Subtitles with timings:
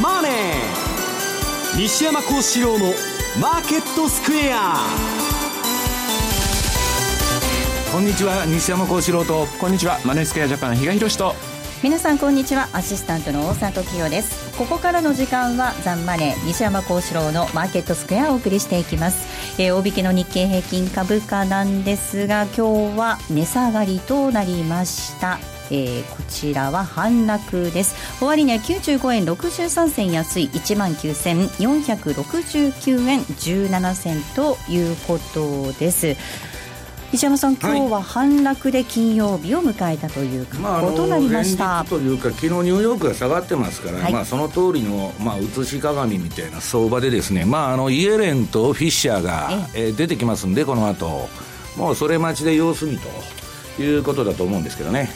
[0.00, 0.32] マネー」
[1.78, 2.92] 西山幸四郎の
[3.40, 4.78] 「マーケットスクエア」
[7.92, 9.46] こんにちは西山幸四郎と。
[9.58, 11.34] こんにちはマネースクエアジャパン比嘉宏と。
[11.82, 12.68] 皆さんこんにちは。
[12.72, 14.50] アシスタントの大里清です。
[14.60, 19.26] ここからの時間はザンマネー西山幸四郎のマーケットスクエアをお送りしていきます、
[19.58, 25.38] えー、大引けの日経平均株価なんですが今日は値下がりとなりました
[25.70, 27.94] えー、こちらは反落です。
[28.20, 36.16] 終値は95円63銭安い1万9469円17銭ということです。
[37.12, 49.92] 石山さん、今日は反落で金曜日を迎えたという格好となりました、まあ、というか、昨日ニューヨークが下がってますから、はい、まあ、その通りの、まあ、映し鏡みたいな相場でですね、まあ、あのイエレンとフィッシャーが、ええ。
[49.92, 51.28] 出てきますんで、この後。
[51.76, 55.10] もうそれ待ちで様子見ということだと思うんですけどね。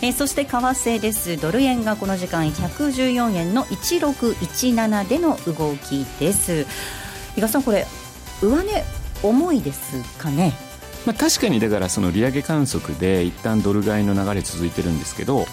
[0.00, 1.36] えー、そして為替です。
[1.36, 6.66] ドル円がこの時間114円の1617での動きです。
[7.34, 7.86] 比嘉さんこれ
[8.40, 8.84] 上値
[9.22, 10.52] 重いですかね？
[11.06, 15.46] まあ、確かにだからその利上げ観測で一旦ドル買いの流れ続いてるんですけど、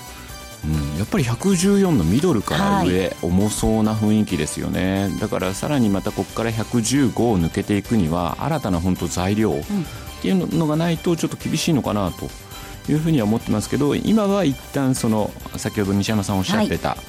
[0.65, 5.09] うん、やっぱり114のミドルから上、はい、重そうな雰囲気ですよね。
[5.19, 12.29] だからさらにまたここから115を抜けていくには新たな本当材料っていうのがないとちょっと厳しいのかなと
[12.89, 16.99] いうふうには思ってますけど今は一旦その先ほど西山さんおっしゃってた、はい、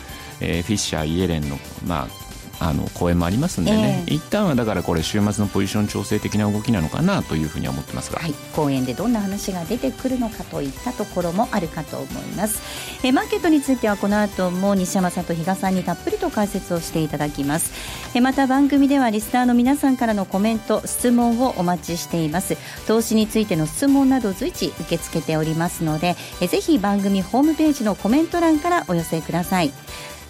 [0.41, 2.25] えー、フィッシャー、イエレンの、まあ、
[2.59, 12.62] あの公演もありますんでね、えー、一旦はだからこれ週末のポジション調整的な動きなのかなというふうには思ってますが、はい、公演でどんな話が出てくるのかといったところもあるかと思います、
[13.05, 17.73] えー、マーケットについてはこの後も西山さんと比嘉さんにたっぷりと解説をしていただきます、
[18.15, 22.57] えー、また番組ではリスナーの皆さんからのコメント質問をお待ちしています。
[22.87, 29.73] 投資についての質問など随時受け付けておりますので、えー、ぜひ番組ホームページのコメント欄からお寄せください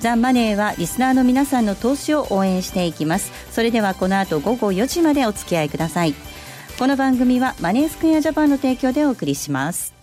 [0.01, 3.33] ザ・マネーはリスナーの皆さんの投資を応援していきます。
[3.51, 6.15] それではこの後午後4時までお付き合いください。
[6.79, 9.95] この番組はマネースクエアジャパンの提供でお送りします。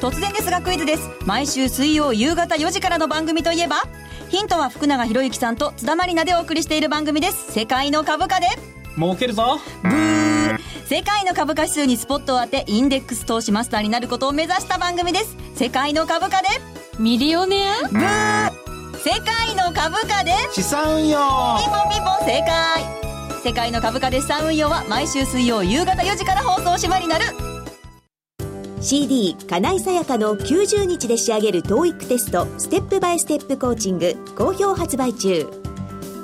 [0.00, 1.08] 突然ですがクイズです。
[1.24, 3.82] 毎週水曜夕方4時からの番組といえば
[4.28, 7.52] ヒントは福永博之さんと津田まりなでお送りしている番組です。
[7.52, 8.46] 世界の株価で。
[8.96, 9.58] 儲けるぞ。
[9.82, 10.58] ブー。
[10.86, 15.36] 世界の株価指数にスポットを当てインデックス投資マスターになることを目指した番組です。
[15.54, 16.48] 世界の株価で
[16.98, 17.88] ミリオネア？
[17.92, 20.32] ブー世界の株価で？
[20.52, 21.16] 資産運用。
[21.56, 23.40] ピンポンピンポン正解。
[23.44, 27.24] 世界の株価で資産運用は毎週水曜夕方4時から放送しまになる。
[28.80, 35.48] CD 金井さやかの90日で仕上げる TOEIC テストステップバイステップコーチング好評発売中。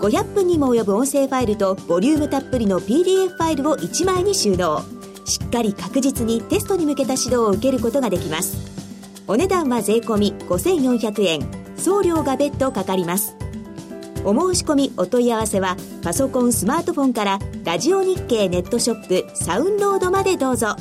[0.00, 4.82] 500分にも及ぶ音声ファイルとボリュームたっぷりの PDF ファイルを1枚に収納。
[5.24, 8.74] しっかり確実にテストに向けた指導を受けることができます
[9.26, 11.64] お値段は税込5400円。
[11.76, 13.36] 送料が別途かかります。
[14.24, 20.76] お申し込みお問い合わせはパソコンスマートフォンからラジオ日経ネットショップサウンロードまでどうぞ。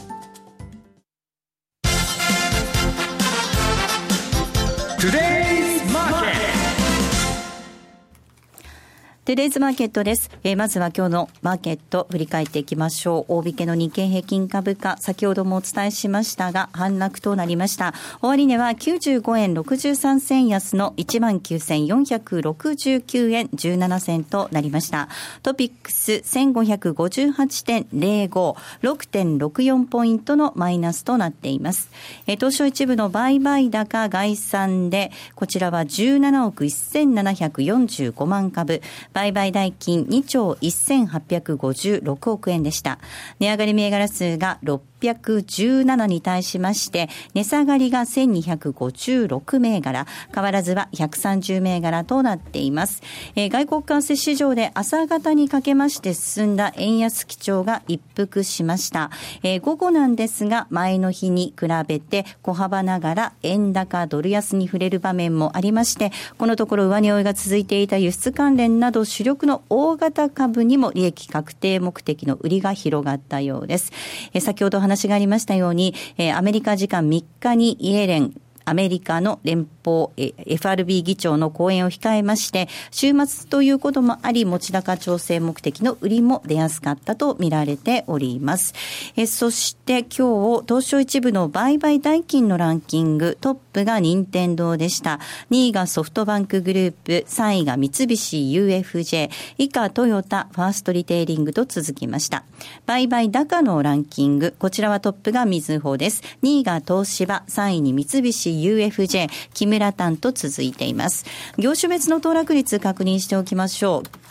[9.26, 10.30] トゥデイズマーケットです。
[10.44, 13.38] えー、まずは今日のマーケット振り返っていきましょう。
[13.38, 17.94] 大引けの日経平均株価、先ほどもお伝えしましたが、反落となりました。
[18.22, 25.08] 終値は95円63銭安の19,469円17銭となりました。
[25.42, 31.90] トピックス1558.05、6.64ポイントのマイナスとなっています。
[32.28, 38.82] えー、東証一部の売買高概算で、こちらは17億1745万株、
[39.14, 43.00] 売買代金2兆1856億円でした。
[43.40, 53.02] 値上がり銘柄数が617に対しまして、値下がりが1256銘柄、変わらずは130銘柄となっています。
[53.36, 59.12] えー、外国為替市場で朝方にかけまして進んだ円安基調が一服しました。
[59.44, 73.92] えー、午後なんですが、前の日に比べて小幅ながら円高ドル安に触れる場面もありまして、このところ上値追いが続いていた輸出関連など主力の大型株にも利益確定目的の売りが広がったようです。
[74.34, 78.34] え、先ほど話話がありましたように、え、アメリカ時間3日にイエレン
[78.66, 88.74] アメリカの連邦 FRB 議長の講演を控えまして、週末ということもあり、持ち高調整目的の売りも出やすかったと見られております。
[89.16, 95.20] えそして今日、東証一部の売買代金のランキング、トップが任天堂でした。
[95.52, 102.44] 2位がソフトバンクグループ、3位が三菱 UFJ、以下トヨタ、ファーストリテイリングと続きました。
[102.86, 106.24] 売買高のランキング、こちらはトップがみずほです。
[106.44, 111.26] 2位が東芝、3位に三菱 UFJ、木村丹と続いています。
[111.58, 114.24] 業種別の騰落率確認しておきましょう。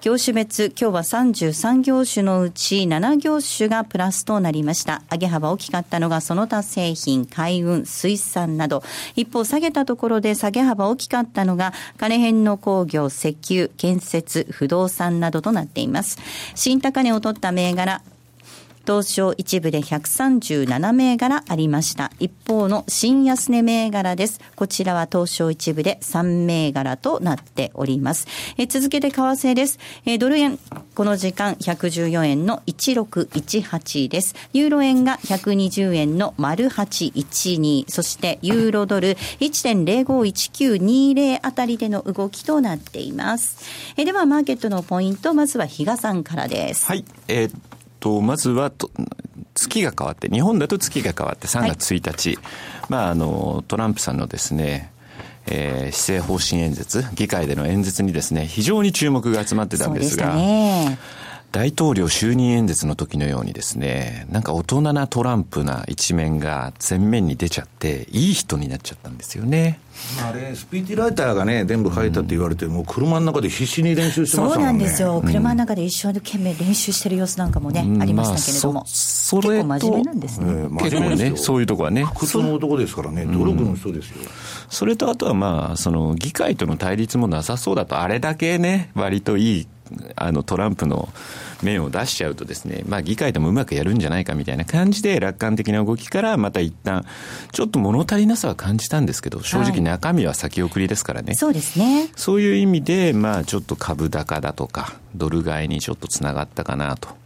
[0.00, 5.02] 業種別、今日は33業種のうち7業種がプラスとなりました。
[5.10, 8.82] 上げ幅大きかったのがその他製品、海運、水産など。
[9.16, 16.18] 一方、下げたところで下げ幅大きかったのが、金編の工業、石油、建設、不動産などとなっています。
[16.54, 18.02] 新高値を取った銘柄、
[18.90, 22.10] 東証一部で137銘柄ありました。
[22.18, 24.40] 一方の新安値銘柄です。
[24.56, 28.26] こちらは東証一部で3銘柄となっております。
[28.58, 29.78] え続けて為替です。
[30.06, 30.58] えドル円、
[30.96, 34.34] この時間114円の1618です。
[34.52, 37.84] ユーロ円が120円の丸812。
[37.88, 43.92] そしてユーロドル1.051920あたりでの動きとなっています。
[43.96, 46.86] えではマーケットのポイント、まずは比嘉さんからです。
[46.86, 47.04] はい。
[47.28, 47.69] えー
[48.00, 48.90] と、まずはと、
[49.54, 52.38] 月が変わって、日本だと月が変わって3月1日、はい、
[52.88, 54.90] まあ、あの、トランプさんのですね、
[55.46, 60.34] えー、施政方針演説、議会での演説にですね、非常に注目が集まってたんですが、
[61.52, 69.80] 大統領就任演説の時のようにですね、なんか大人なトランプな一面が前面に出ちゃって、いい人になっちゃったんですよね。
[70.24, 74.58] あれ、スピーチライターがね、全部書いたって言われて、もう車の中で必死に練習してましたもんね。
[74.58, 75.22] そうなんですよ。
[75.26, 78.84] 車の中で一生懸命練習してる様子なんかもね、うん、ありましたけれども。
[78.86, 80.46] それ結構真面目なんですね。
[80.46, 82.04] えー、結構ね、そういうとこはね。
[82.04, 84.16] 普通の男ですからね、努力の人ですよ。
[84.68, 89.68] それとあとはまあ、その議会との対立もなさそうだと、あれだけね、割といい、
[90.16, 91.08] あのトランプの
[91.62, 97.04] 面を出しちゃうとですね、まあ議会でもうまくやるんじゃないかみたいな感じで楽観的な動きからまた一旦、
[97.52, 101.28] ちょっと物足りなさは感じたんですけど、正直中身は先送りですからね。
[101.28, 102.08] はい、そうですね。
[102.16, 107.19] そういう意味で、まあちょっと株高だとか、ドル買いにちょっとつながったかなと。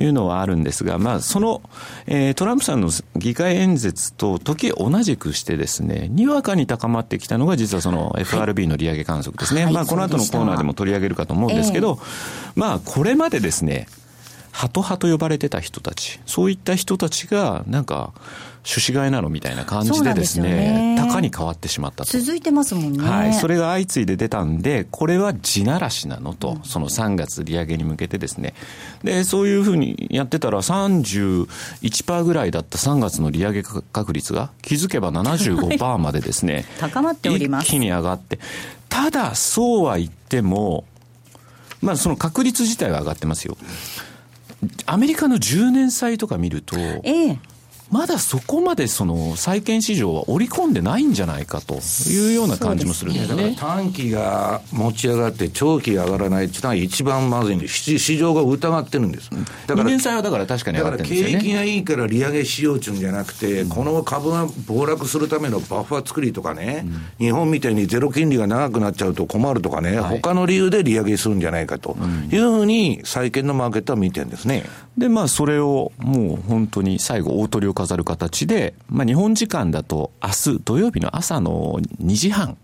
[0.00, 1.62] いうのはあるんですが、まあ、その、
[2.06, 9.64] えー、トランプさんの議会演説と時同じくしてですね、にわかに高まってきたのが実はその FRB の利上げ観測ですね。
[9.64, 13.86] はい、まあ、この後のコーナーでも取り上げるかと思うんですけど、えー、まあ、これまでですね、
[14.52, 18.12] ハト派と呼ばれてた人たち、そういった人たちが、なんか、
[18.62, 22.18] 種子買いなのみたいな感じでですね、高に変わってしまったと。
[22.18, 23.02] 続いてますもんね。
[23.02, 23.34] はい。
[23.34, 28.54] それが相次いで出たんで、これは地ならしなのと、その3月利上げに向けてですね。
[29.02, 37.66] で、そういうふうにやってたら31%ぐらいだった3月の利上げ確率が気づけば75%までですね、 高まっております。
[37.66, 38.38] 一気に上がって。
[38.90, 40.84] ただ、そうは言っても、
[41.80, 43.56] まあその確率自体は上がってますよ。
[44.86, 47.38] アメリカの10年債とか見ると、ええ、
[47.90, 53.56] まだそこまでその債券市場は織り込んでないんじゃないかというような感じもするんですね。
[53.58, 57.98] 短期が持ち上がって長期が上がらないっていうのは一番まずいんです。
[57.98, 59.30] 市場が疑ってるんです。
[59.66, 61.34] だから、年債はだから確かに上がってるんですよね。
[61.34, 66.84] 景気がいいから利上げしようっていうんじゃなくて、うん、この株が暴落するためのバッファー作りとかね、
[67.18, 71.96] うん、日本みたいにゼロ金利が長くなっちゃうと困るとかね、はい、他の理由で利上げするんじゃないかと
[72.30, 74.64] いうふうに債券のマーケットは見てるんですね。
[74.96, 82.56] で、まあそれをもう本当に最後大鳥を飾る形で、まあ、日本時間だと明日土曜日の朝の2時半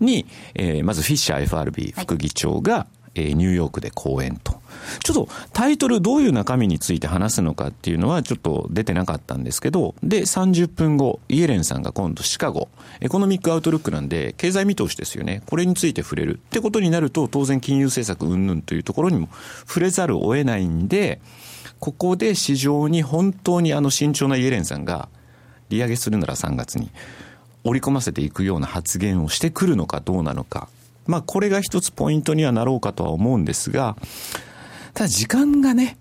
[0.00, 4.56] に、えー、まずフィッシャー FRB 副議長が、はい、えー、ニューヨークで講演と。
[5.02, 12.68] ちょっとタイトルどういう中身について話すのかっていうのはちょっと出てなかったんですけど、で、30分後、イエレンさんが今度シカゴ、
[13.00, 15.42] エコノミックアウトルックなんで、経済見通しですよね。
[15.46, 19.28] これについて触れるってことになると、当然金融政策云々というところにも
[19.66, 21.20] 触れざるを得ないんで、
[21.86, 25.08] ここで市場に本当にあの慎重なイエレンさんが
[25.68, 26.90] 利上げするなら3月に
[27.62, 30.68] 織り込ませていくような発言をしてくるのかどうなのか。
[31.06, 33.96] まあこれが一つポイントにはなろうかとは思うんですが、
[34.94, 35.96] ただ時間がね、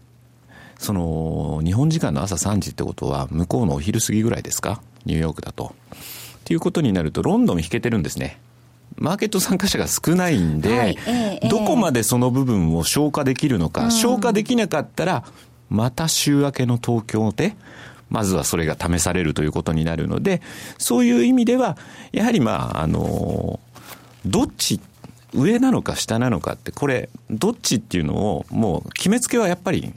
[0.79, 4.81] その日本時間の朝3時ってことは向こうのお昼過ぎぐらいですか？
[5.05, 5.75] ニューヨークだと。
[5.91, 5.97] っ
[6.45, 8.39] ていうことになるとロンドン引けてるんですね。
[8.95, 15.23] マーケット参加者が少ないんで、はいえー、どこまでその部分を消化できるのか、消化できなかったら、
[15.69, 17.55] また週明けの東京で、
[18.09, 20.41] まずはそれが試されるということになるので、
[20.77, 21.77] そういう意味では、
[22.11, 23.59] やはりまあ、あの、
[24.25, 24.79] どっち、
[25.33, 29.93] 上なのか下なのかって、これ、どっちっていうのを、もう決めつけはやっぱり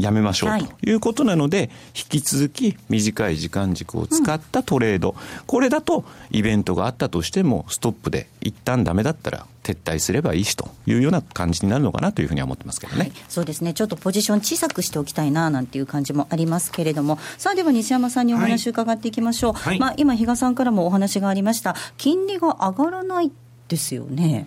[0.00, 23.32] やめましょうということなので、はい、引き続き短い時間軸を使ったトレード、うん、これだとイベントがあったとしても、ストップで一旦ダメだったら撤退すればいいしというような感じになるのかなというふうには思ってますけどね、はい、そうですね、ちょっとポジション小さくしておきたいななんていう感じもありますけれども、さあでは西山さんにお話伺っていきましょう、はい、まあ、今、比嘉さんからもお話がありました、金利が上がらない
[23.68, 24.46] ですよね。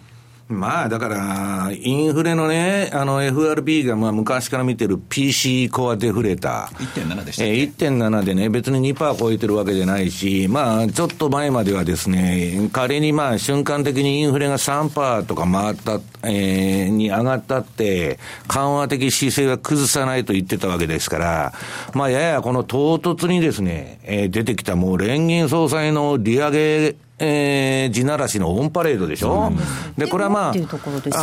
[0.51, 6.85] まあ、だから、インフレのね、あの FRB がまあ昔から見てる PC コアデフレーター。
[7.05, 7.51] 1.7でしたっけ？
[7.51, 21.53] えー1.7でね、別に2%超えてるわけじゃないし、まあ、ちょっと前まではですね、仮にまあ、瞬間的にインフレが3%とか回った、えーに上がったって、緩和的姿勢が崩さないと言ってたわけですから、
[21.93, 29.51] まあ、ややこの唐突にですね、えー出てきたもう連銀総裁の利上げ、えー地ならしのオンパレードでしょ、
[29.97, 30.65] で、これはまあ、ね。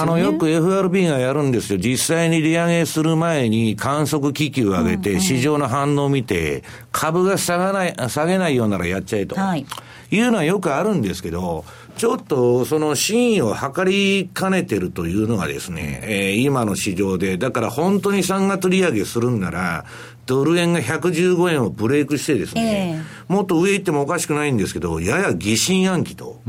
[0.00, 1.78] あの、よく FRB がやるんですよ。
[1.78, 6.62] 実際に利上げする前に観測気球を上げて、市場の反応を見て、
[6.92, 9.34] 株が下がない、下げないようならやっちゃえと。
[9.34, 9.66] はい。
[10.10, 11.64] いうのはよくあるんですけど、
[11.98, 19.84] ちょっとその真意を測りかねてるというのがですね、えー今の市場で、だから本当に3月利上げするんなら、
[20.26, 26.40] ドル円が115円をブレイクしてですね、もっと上行ってもおかしくないんですけど、やや疑心暗鬼と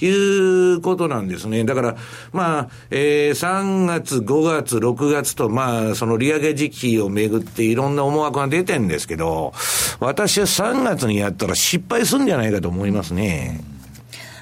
[0.00, 1.64] いうことなんですね。
[1.64, 1.96] だから、
[2.32, 9.52] まあ、えー3月、5月、6月と、まあ、その利上げ時期をめぐっていろんな思惑が出てんですけど、
[10.00, 13.75] 私は3月にやったら失敗するんじゃないかと思いますね。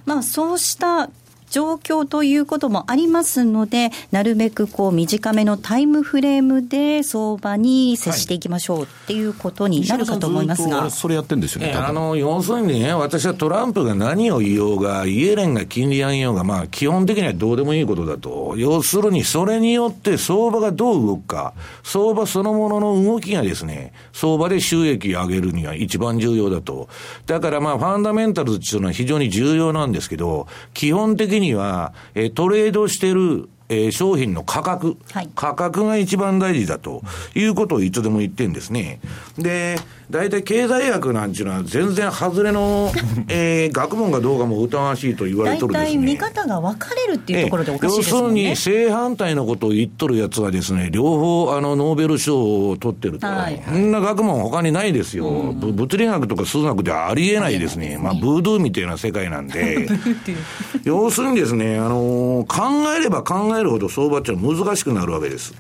[0.05, 1.09] まあ、そうした
[1.55, 10.91] 状況ということもありますので、なるべくこう短めのタイムフレームで相場に接していきましょうっていうことになるかと思いますが。
[10.91, 18.55] それやってんですよね、えあの、要するにね、私はトランプが何を言おうが、イエレンが金利上げようが、まあ、基本的にはどうでもいいことだと。
[18.57, 26.89] 要するに、それによって相場がどう動くか、相場そのものの動きがですね、相場で収益を上げるには一番重要だと。
[27.27, 37.03] だからまあ、ファンダメンタルズっていうのは非常に重要なんですけど、基本的には、えートレードしてる、えー商品の価格、はい価格が一番大事だと
[37.35, 39.01] いうことをいつでも言ってんですね。
[39.37, 39.77] で、
[40.11, 42.93] 大体経済学なんていうのは全然外れの、
[43.29, 45.91] えー学問がどうかも疑わしいと言われ大とるですね。
[45.93, 48.55] 体見方が分かれるっていうところでおかしい要ですもんね。
[48.55, 53.27] するに正反対のことを言っとるやつはですね、両方あのノーベル賞を取ってると。
[53.27, 55.55] はいそんな学問他にないですよ。
[55.55, 57.99] ぶ物理学とか数学ではありえないですね。
[58.01, 59.89] まあ、ブードゥーみたいな世界なんで。
[60.85, 62.63] 要するにですね、あの考
[62.97, 65.55] えれば考えるほど相場っていうのは難しくなるわけです。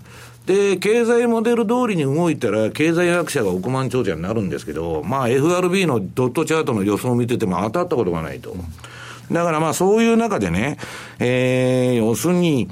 [0.46, 8.54] で、経済モデル通りに動いたら、経済学者が億万長者になるんですけど、まあ FRB のドットチャートの予想を見てても当たったことがないと。
[9.32, 10.76] だからまあそういう中でね、
[11.18, 12.68] えー、要するに、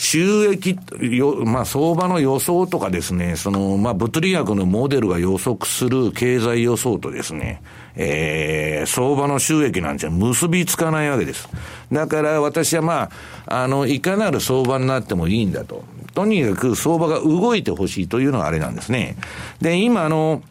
[0.00, 0.78] 収益、
[1.14, 7.62] よ、まあ、相場の予想とかですね、その、まあ、物理学のモデルが予測する経済予想とですね、
[7.96, 11.50] えー、相場の収益なんじゃ結びつかないわけです。
[11.92, 13.10] だから私はま
[13.46, 15.84] あ、あの、いかなる相場になってもいいんだと。
[16.14, 19.16] とにかく相場が動いてほしいというのがあれなんですね。
[19.60, 20.42] で、今あの、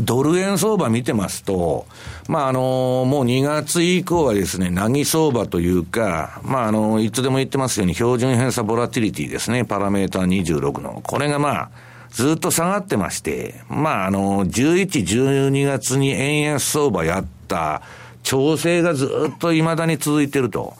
[0.00, 1.86] ドル円相場見てますと、
[2.28, 11.00] まあ、あの、もう2月以降はですね、なぎ相場というか、まあ、あの、いつでも言ってますように、標準偏差ボラティリティですね、パラメーター26の。
[11.02, 11.70] これがまあ、
[12.10, 17.82] ずっと下がってまして、まあ、あの、11、12月に円安相場やった、
[18.26, 20.74] 調整がずっと未だに続いてると。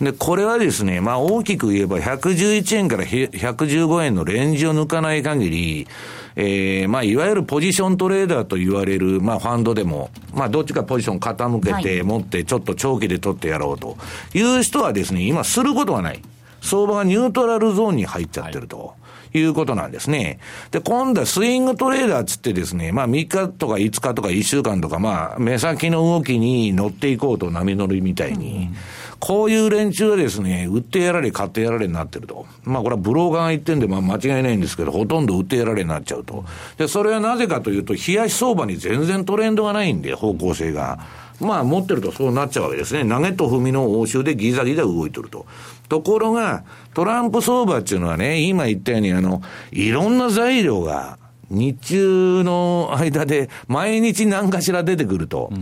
[0.00, 5.88] で、これはですね、まあ大きく言えば111円から115円のレンジを抜かない限り、
[6.36, 13.96] えー、まあいわゆるポジショントレーダーと言われる、まあファンドでも、まあどっちかポジション傾けて持ってちょっと長期で取ってやろうと
[14.34, 16.22] いう人はですね、今することはない。
[16.60, 18.94] 相場がニュートラルゾーンに入っちゃってると。
[18.98, 19.01] い
[19.40, 20.38] うことなんですね。
[20.70, 28.70] で、今度はスイングトレーダーつってですね、まあ3日とか5日とか1週間とか、まあ目先の動きに乗っていこうと波乗りみたいに、
[29.18, 32.46] こういう連中はですね、売ってやられ買ってやられになってると。
[32.64, 36.44] まあこれはブローカーが言ってんで、まあ間違いないんですけど、ほとんど売ってやられになっちゃうと。
[36.76, 40.98] で、それはなぜかというと、冷やし相場に全然トレンドがないんで、方向性が。
[41.42, 43.08] まあ持ってるとそうなっちゃうわけですね。
[43.08, 45.46] 投げと踏みの応酬でギザギザ動いてると。
[45.88, 51.18] ところが、トランプ相場っていうのはね、今言ったようにあの、いろんな材料が、
[51.52, 55.52] 日中の間で毎日何かしら出てくると、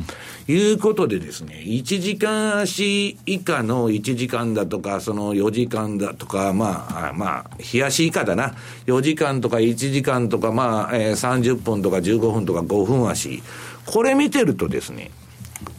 [0.47, 8.55] いうことでですね、1時間足以下の1時間だとか、その4時間だとか、まあ、あまあ、冷やし以下だな。
[8.87, 13.43] 4時間とか1時間とか、まあ、えー30分とか15分とか5分足。
[13.87, 15.11] これ見てるとですね、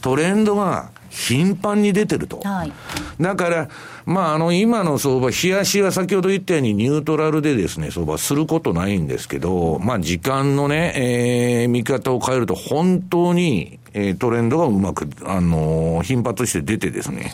[0.02, 2.40] トレンドが頻繁に出てると。
[2.40, 2.72] はい
[3.20, 3.70] だから、
[4.06, 10.94] まあ、あの、今の相場、冷やしは先ほど言ったようにニュートラルでですね、相場することないんですけど、まあ、時間のね、
[11.62, 17.34] えー見方を変えると本当に、えートレンドがうまく、あのー頻発して出てですね、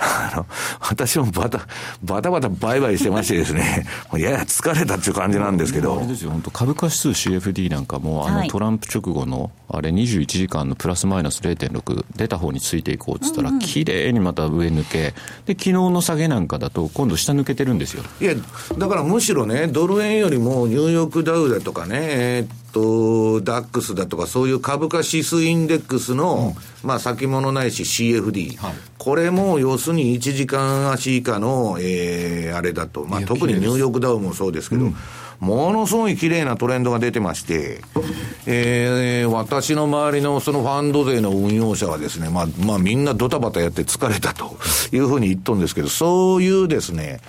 [0.00, 0.46] あの、
[0.80, 1.60] 私もバタ、
[2.02, 5.98] バタバタ売買してましてですね、 やや疲れたっていう感じなんですけど。
[5.98, 15.14] あれですよ、本当株価指数 CFD なんかも、あの、トランプ直後の、あれ21時間のプラスマイナス0.6出た方についていこうっつったら、綺麗にまた上抜け、
[15.44, 18.02] で、昨日の下げなんかだと、今度下抜けてるんですよ。
[18.20, 18.34] いや、
[18.78, 34.96] だからむしろね、ドル円よりもニューヨークダウだとかね、えー、っと、ダックスだとか、そういう株価指数インデックスの、うん、まあ先物ないし CFD、はい、これも要するに1時間足以下の、えー、あれだと、まあ特にニューヨークダウもそうですけど、うん。
[35.40, 37.80] ものすごい綺麗なトレンドが出てまして、
[38.46, 44.58] えー、私の周りのそのファンド税の運用者はですね、まあ、まあみんなドタバタやって疲れたと
[44.92, 47.20] いうふうに言っとるんですけど、そういうですね、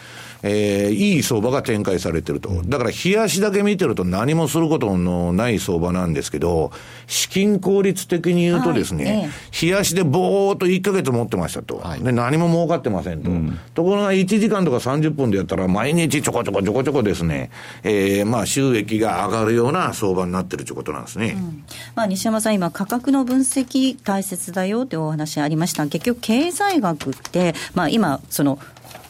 [0.43, 2.49] えー、いい相場が展開されてると。
[2.65, 6.71] だから、冷やしだけ見てると何もすることのない相場なんですけど、
[7.07, 9.29] 資金効率的に言うとですね、
[9.61, 11.77] 冷やしでぼーっと1ヶ月持ってましたと。
[11.77, 13.29] はい、で、何も儲かってませんと。
[13.29, 17.51] うん、ところが1時間とか30分でやったら、毎日ちょこちょこちょこちょこですね、
[17.83, 21.35] えー、まあ、収益が上がるような相場になってるということなんですね。
[21.37, 21.63] うん、
[21.95, 25.85] まあ、西山さん、今、価格の分析大切だよというお話ありました。
[25.87, 28.59] 結局、経済学って、まあ、今、その、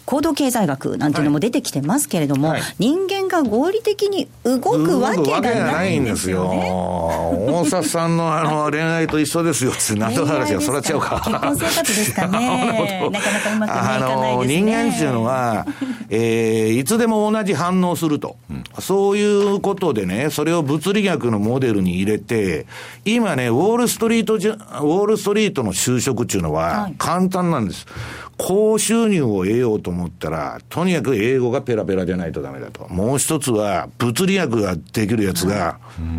[0.06, 6.70] 行動経済学なんていうのも出てきてますけれども、はいはい、人間が合理的に動くわけがないんですよ、ね。
[6.70, 11.22] 大札さんのあの恋愛と一緒ですよって、何と話がそらちゃうか。
[11.26, 13.10] 結婚生活ですかね。
[13.12, 14.62] なかなかうまくいかないですね。
[14.62, 15.66] 人間っていうのは、
[16.10, 22.66] えー、いつでも同じ反応すると、うん、そういうことでね、それを物理学のモデルに入れて、
[23.06, 27.86] 今ね、ウォールストリートじゃ、ウォールストリートの就職っていうのは簡単なんです。
[27.88, 27.94] は
[28.28, 32.88] い高収入を得ようと思ったら、とにかく英語がペラペラじゃないとダメだと。
[32.90, 35.78] もう一つは、物理学ができるやつが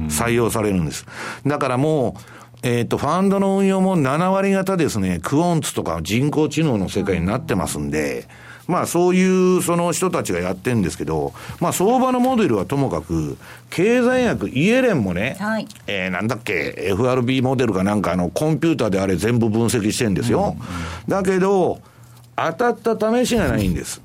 [0.09, 1.05] 採用されるんです。
[1.45, 2.21] だからもう、
[2.63, 8.29] えっ、ー、と、ファンドの運用も7割方ですね、クオンツとか人工知能の世界になってますんで、
[8.69, 13.37] まあそういうその人たちがやってるんですけど、まあ相場のモデルはともかく、
[13.71, 20.41] 経済学、イエレンもね、はい、えー、なんだっけ、FRB モデルかなんかあのコンピューターであれ全部分析してんですよ。
[20.41, 20.59] うんうん、
[21.09, 21.81] だけど、
[22.37, 24.03] 当たった試しがないんです。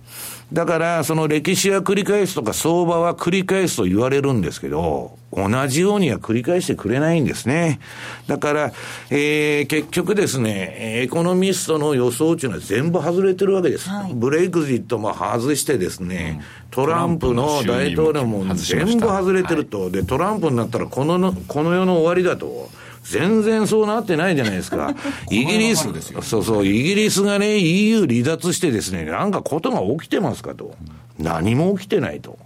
[0.52, 7.82] だから、その歴史は繰り返すとか相場は繰り返すと言われるんですけど、同じようには繰り返してくれないんですね。
[8.28, 8.72] だから、
[9.10, 13.90] えー、結局ですね、エコノミストの予想っていうのは全部外れてるわけです。
[13.90, 19.90] はい、ブレイクジットも外してですね、トランプの大統領も全部外れてると。
[19.90, 22.70] で、トランプになったらこの、この世の終わりだと。
[23.10, 24.94] 全然そうなってないじゃないですか。
[25.32, 25.88] イギリス、
[26.22, 30.76] そうそう、イギリスがね、EU 離脱してですね、なんかことが起きてますかと。
[31.18, 32.38] 何も起きてないと。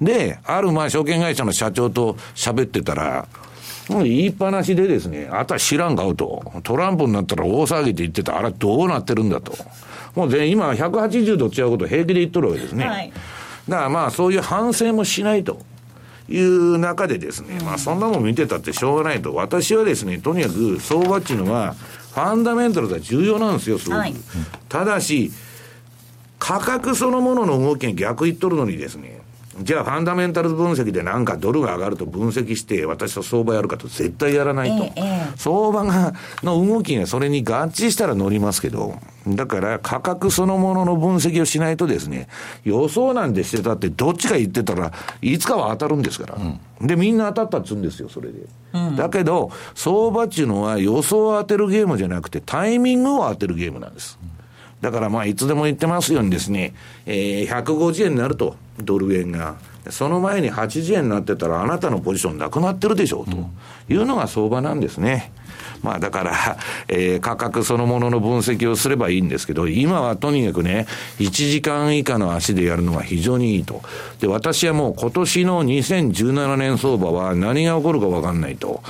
[0.00, 3.28] で、あるまあ証券会社の社長と喋ってたら、
[3.88, 6.42] もう言いっぱなしでですね、あとは知らんかうと。
[6.62, 9.52] トランプになったら大騒ぎって言ってたあれどうなってるんだと。
[10.14, 12.86] もう全今180度違うこと平気で言っとるわけですね。
[12.86, 13.12] はい、
[13.68, 15.60] だからまあそういう反省もしないと。
[16.28, 19.34] いう中でですね、まあそんなもん見てたってしょうがないと。
[19.34, 21.74] 私はですね、とにかく相場っていうのは、
[22.12, 23.98] ファンダメンタルが重要なんですよ、すごく。
[23.98, 24.14] はい、
[24.68, 25.32] ただし、
[26.38, 29.20] 価格そのものの動きに逆言っとるのにですね、
[29.60, 34.84] じゃあファンダメンタル分析でなんかドルが上がると分析して私と相場やるかと絶対やらないと。
[34.84, 42.28] ええ、相場が、の動きがそれに合致したら乗りますけど、だから価格そのものの分析をしないとですね、
[42.64, 46.36] 予想なんでしてたってどっちか言ってたらいつかは当たるんですから。
[46.80, 48.38] うん、で、みんな当たったっつうんですよ、それで。
[48.74, 54.18] うん、だけど、相場っていうのは予想を当てるゲームじゃなくてタイミングを当てるゲームなんです。
[54.80, 56.74] だからまあいつでも言ってますようにですね、
[57.06, 58.56] えー、150円になると。
[58.82, 59.56] ドル円が。
[59.90, 63.36] その前に80円になってたら、あなたのポジションなくなってるでしょう、と
[63.88, 65.32] いうのが相場なんですね。
[65.82, 70.86] まあだから、えー、価格そのものの分析をすればいいんですけど、今はとにかくね、
[71.18, 73.82] 1時間以下の足でやるのが非常にいいと。
[74.20, 78.82] で、私はもう今年の2017年相場は何が起こるかわかんないと。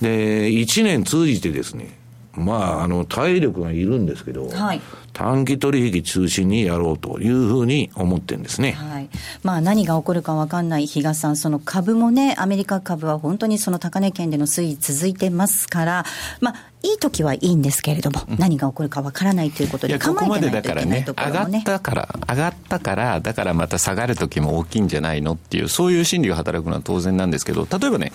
[0.00, 2.03] で、1年通じてですね、
[2.36, 4.80] まあ、あの、体力がいるんですけど、はい、
[5.12, 8.72] 短期取引中心にやろうというふうに思ってるんですね。
[8.72, 9.08] はい。
[9.42, 16.04] まあ、何が起こるか分かんない比嘉さん、その株もね、アメリカ株は本当にその高値圏での推移続いてますから、
[16.40, 28.12] まあ、いい時はいいんですけれども、うん、何が起こるか分からないということで、ここまでだからね、上がったから、上がったから、だからまた下がる時も大きいんじゃないのっていう、そういう心理が働くのは当然なんですけど、例えばね、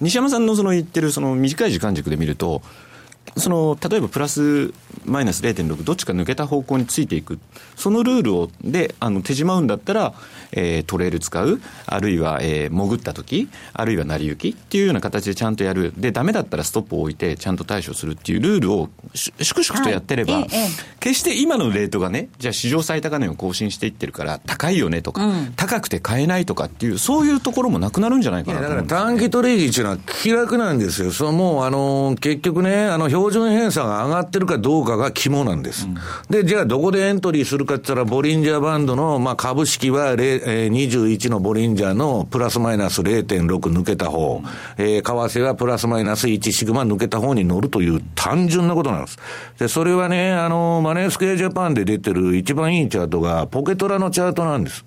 [0.00, 2.62] 西山さんのその言ってるその短い時間軸で見ると、
[3.38, 4.72] その例えばプラス
[5.04, 7.38] マイナス0.6どっちか抜けた方向についていく。
[7.76, 10.14] そのルールをであの手締まうんだったら、
[10.52, 11.60] えー、トレール使う。
[11.86, 14.56] あるいは、えー、潜った時あるいは成り行き。
[14.56, 15.92] っていうような形でちゃんとやる。
[15.96, 20.68] でダメだったらストップを置いてちゃんと対処するっていうルールを粛々とやってれば、はいええ、
[21.00, 31.10] 決して今のレートがねじゃあ史上最高値を更新していってるから高いよねとか、うん、高くて買えないとかっていうそういうところもなくなるんじゃないかなだから短期取引っていうのは気楽なんですよ。
[31.12, 35.86] そのもうあの結局ねあの標準偏差が上がってるかどうかが肝なんです。
[35.86, 35.96] うん、
[36.30, 49.18] で、じゃあどこでエントリーするかって言ったら、ボリンジャーバンドの、まあ、株式は、えー、21のボリンジャーのプラスマイナス0.6抜けた方、うん、えー、為替はプラスマイナス1シグマ抜けた方に乗るという単純なことなんです。
[49.58, 54.84] で、それはね、あの、マネースクエアジャパンで出てる一番いいチャートが、ポケトラのチャートなんです。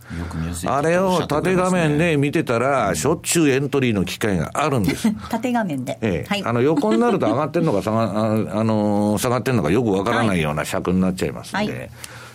[0.67, 5.11] あれを縦画面で見てたら、しょっちゅうエントリーの機会があるんです。
[5.29, 5.97] 縦画面で。
[6.01, 11.73] ええはい、あの、横になると上がってるのか下が、ああの、下がってるのかよくわからないような尺になっちゃいますんで。
[11.73, 11.89] はい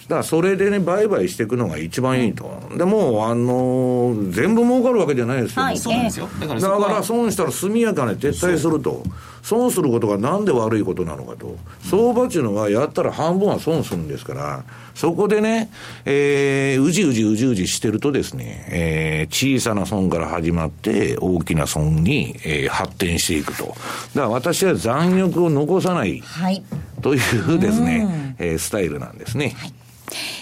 [0.09, 2.49] だからそれでね、売買していくのが一番いいと。
[2.77, 5.63] でも、あのー、全部儲かるわけじゃないですよ。
[5.63, 6.29] はい、そうなんですよ。
[6.41, 9.03] だからだから損したら速やかに撤退すると。
[9.43, 11.57] 損することがなんで悪いことなのかと。
[11.83, 14.65] 相場っていうのはやったら半分は損するんですから、
[14.95, 15.71] そこでね、
[16.05, 23.67] えー、うじうじうじうじしてるとですね、えー、小さな損から始まって大きな損に、えー、発展していくと。
[23.67, 23.77] だか
[24.15, 26.21] ら私は残欲を残さない。
[26.21, 26.65] はい。
[27.03, 27.19] とい
[27.55, 29.55] うですね、えー、スタイルなんですね。
[29.57, 29.73] はい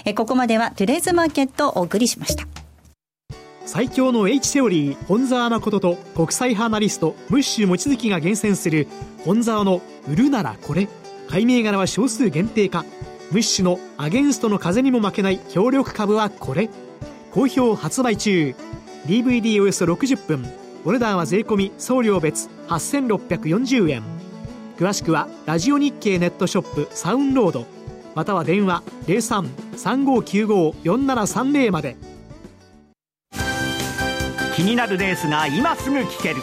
[0.04, 2.46] えここまではトゥデイズマーケットをお送りしました。
[3.66, 8.86] 最強の H セオリー本沢誠と国際派アナリストムッシュ望月が厳選する
[9.24, 10.88] 本沢の売るならこれ。
[11.28, 12.84] 買い銘柄は少数限定か
[13.30, 16.68] ムッシュのアゲンストの風にも負けない強力株はこれ。
[17.32, 18.54] 好評発売中。
[19.06, 20.44] DVD およそ60分。
[20.84, 24.02] お値段は税込送料別8640円。
[24.76, 27.73] 詳しくはラジオ日経ネットショップサウンロード。
[28.14, 31.96] または電話0335954730まで。
[34.54, 36.36] 気になるレースが今すぐ聞ける。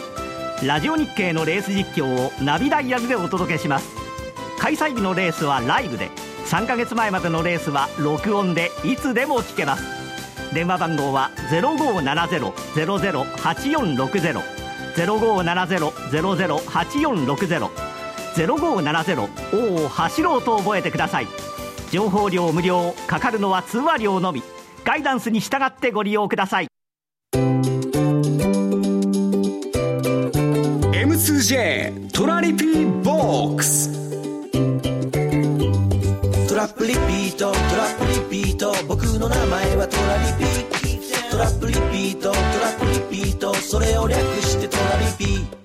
[0.66, 3.88] ラジオ日経のレース実況をナビダイヤルでお届けします。
[4.58, 6.10] 開催日のレースはライブで。
[6.46, 9.84] 3ヶ月前までのレースは録音でいつでも聞けます。
[10.52, 14.42] 電話番号は0570-008460
[14.94, 17.70] 0570-008460
[18.34, 21.28] 0570を走ろうと覚えてください。
[21.92, 24.42] 情報料無料かかるのは通話料のみ。
[24.82, 26.68] ガイダンスに従ってご利用ください。
[30.94, 33.92] M2J トラリピーボックス。
[36.48, 38.72] トラップリピートトラップリピート。
[38.88, 40.46] 僕の名前はトラリピ
[41.30, 43.52] トラップリピートトラップリピート。
[43.52, 45.61] それを略してトラリピ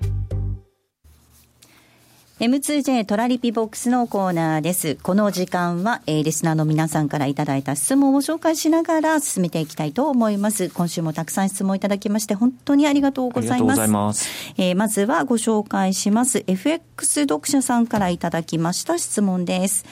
[2.40, 4.96] M2J トラリピボックスのコーナーです。
[5.02, 10.70] この時間は、えー、リスナーの皆さんからいただいた質問を紹介しながら進めていきたいと思います。
[10.70, 13.88] 今週もたくさん質問いただきまして、本当にありがとうございます。
[13.88, 16.44] ますえー、まずはご紹介します。
[16.46, 19.84] FX 読者さんからいただきました質問です。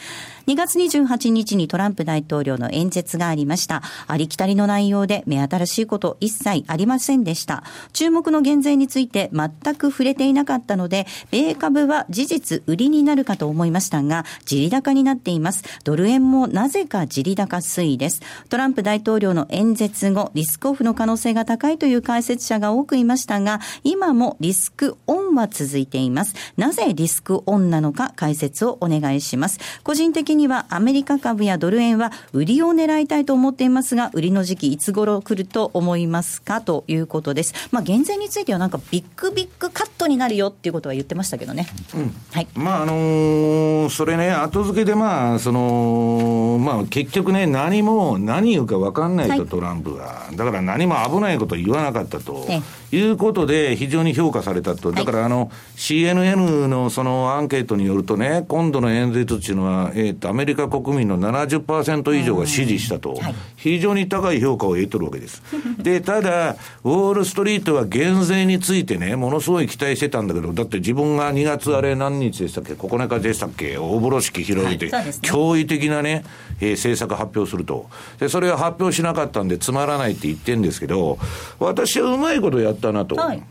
[0.46, 3.82] 2月28日にトランプ大統領の演説がありました。
[4.06, 7.64] ありきたりの内容で目新しいこと一切ありませんでした。
[7.92, 15.64] 注目の減税について全く触れていなかったので、米株は事実売りになるかと思いましたが、地利高になっています。
[15.82, 18.20] ドル円もなぜか地利高推移です。
[18.48, 26.34] トランプ大統領の演説後、リスクオフの可能性が高いという解説者が多くいましたが、今もリスクオンは続いています。
[26.56, 29.58] なぜリスクオンなのか解説をお願いします。
[29.82, 37.54] 個人的にはアメリカ株やドル円は売りを狙いたいと思っていますが、売りの時期いつ頃来ると思いますかということです。
[37.72, 41.66] まあ、減税についてはなんかビッグビッグカットになるよっていうことは言ってましたけどね。
[41.94, 42.14] うん。
[42.32, 42.48] はい。
[42.54, 50.28] まあ、あのー、それね、後付けでまあ、その、まあ、結局ね、何も、何言うか分かんないと、はい、トランプが。
[50.34, 52.46] だから何も危ないこと言わなかったと。
[52.92, 54.92] いうことで、非常に評価されたと。
[54.92, 63.18] だから、あの、CNN のそのアンケートによるとね、今度の演説っていうのは、えっ、と、アメリカ国民の70%以上が支持したと、
[63.56, 65.42] 非常に高い評価を得てるわけです。
[65.82, 76.24] で、ただ、ウォール・ストリートは減税についてね、ものすごい期待してたんだけど、だって自分が2月あれ何日でしたっけ、9日でしたっけ、大風呂敷広げて、はいね、驚異的なね、
[76.60, 77.88] えー、政策発表すると。
[78.18, 81.18] で、それは発表しなかったんでつまらないって言ってんですけど、
[81.58, 83.16] 私はうまいことやったなと。
[83.16, 83.42] はい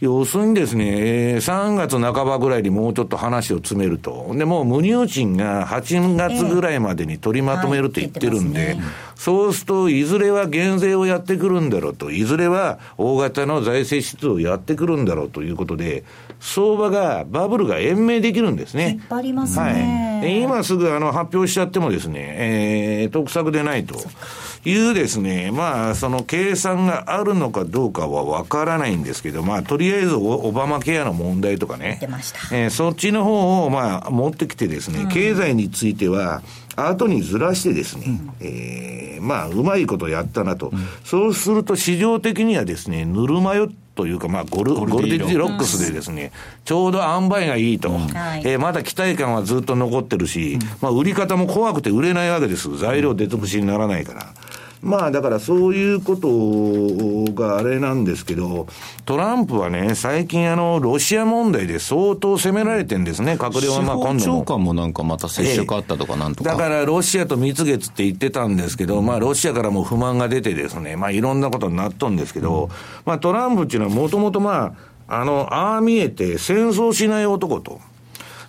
[0.00, 4.30] 要するにですね、えー、3月半ばぐらいにもうちょっと話を詰めると。
[4.36, 8.82] で、もう無入賃が8月ぐらいまでに取りまとめると言ってるんで、えーはいね、
[9.14, 16.04] そうすると、いずれは減税をやってくるんだろうと、いずれは大型の財政出動をやってくるんだろうということで、
[16.40, 18.98] 相場が、バブルが延命できるんですね。
[19.00, 20.20] 引っ張りますね。
[20.22, 22.36] はい、今すぐあの発表しちゃってもですね、
[23.02, 23.98] えー、得策でないと。
[24.66, 32.00] いうですね、まあ、その計算があるのかどうかはわからないんですけど、まあ、とりあえずオバマケアの問題とかね、
[32.52, 36.42] えー、そっちの方を、まあ、持ってきてですね、うん、経済については、
[36.74, 40.70] 後にずらしてですね、うん、えー、まあ、うまいことやったなと。
[40.70, 46.32] うん、そうすると市場的にはですね、ぬるま湯というか、まあゴル、ゴルディロックスでですね、
[46.64, 47.90] ちょうど塩梅がいいと。
[47.90, 52.76] うん、えー、まだ期待感はずっと残ってるし、まあ、売り方も怖くて売れないわけです。
[52.76, 54.26] 材料出尽くしにならないから。
[54.82, 58.66] まあだからそういうことがあれなんですけど、
[59.04, 64.20] トランプはね、最近あの、ロシア問題で相当責められてるんですね、閣僚はまあ今度も。
[64.20, 72.70] 長官もなんかまた接触あったとかなんとか、だからロシアと蜜月って言ってたんですけど、まあロシアからも不満が出てですね、まあいろんなことになっとんですけど、うん、
[73.04, 74.76] まあトランプっていうのはもともとま
[75.08, 77.80] あ、あの、ああ見えて戦争しない男と。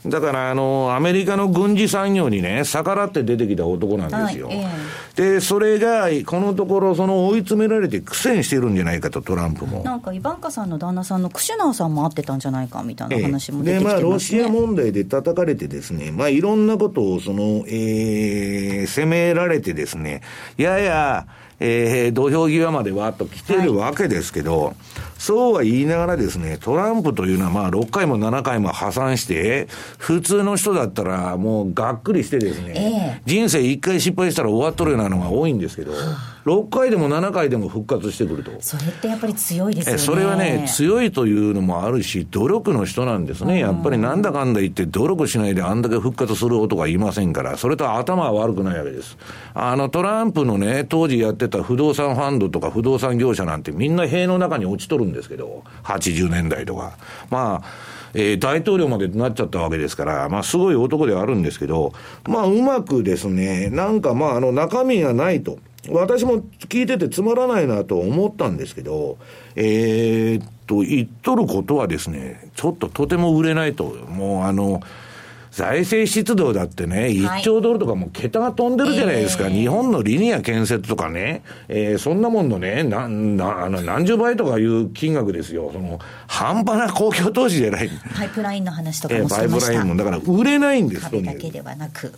[0.09, 4.47] だから、あの、アメリカの軍事産業にね、逆らって出てきた男なんですよ。
[4.47, 9.83] はいえー、で、それが、このところ、その追い詰められて苦戦してるんじゃないかと、トランプも。
[9.83, 20.21] なんか、イバンカさんの旦那さんのクシュナーさんも会ってたんじゃないかみたいな話も出てきてます、ね、えー、で、まあ、ロシア問題で叩かれてですね、まあ、いろんなことを、その、えー、責められてですね、
[20.57, 21.27] やや、
[21.59, 24.75] えー、土俵際までわっと来てるわけですけど、はい、
[25.17, 29.67] そうは言いながらですね、トランプというのはまあ6回も7回も破産して、
[29.97, 35.93] 普通の人だったらもうがっくりしてですね、えー、人生1回失敗したら終わっとるようなのが多いんですけど、
[36.47, 38.51] 6回でも7回でも復活してくると。
[38.62, 39.99] それってやっぱり強いですよね。
[39.99, 43.60] それはね、強いというのもあるし、努力の人なんですね。
[43.60, 49.17] やっぱりなんだかんだ言って努力しないであんだけ復活する男はいませんから、それと頭は悪くないわけです。
[49.53, 56.97] あのトランプのね、当時やってた不動産ファンドとか不動産業者なんてみんな塀の中に落ちとるんですけど、80年代とか。
[57.29, 61.93] まあ、えー、大統領までなっちゃったわけですから、まあ、すごい男ではあるんですけど、
[62.27, 65.60] まあ、うまくですね、なんかまあ、あの、中身がないと。
[65.89, 69.17] 私も聞いててつまらないなと思ったんですけど、
[69.55, 73.85] えー、っと、言っとることはですね、ちょっととても売れないと。
[73.85, 74.81] もうあの、
[75.57, 79.45] 財政出動だってね、1兆ドルとかも桁が飛んでるじゃないですか。
[79.45, 85.71] はい、日本のリニア建設とかね、えー、そんなもんのね、な、な、あの、何十倍とかいう金額ですよ。
[85.73, 87.89] その、半端な公共投資じゃない。
[88.15, 92.13] パイプラインの話とかもパイプラインも、だから売れないんです、とだけではなく。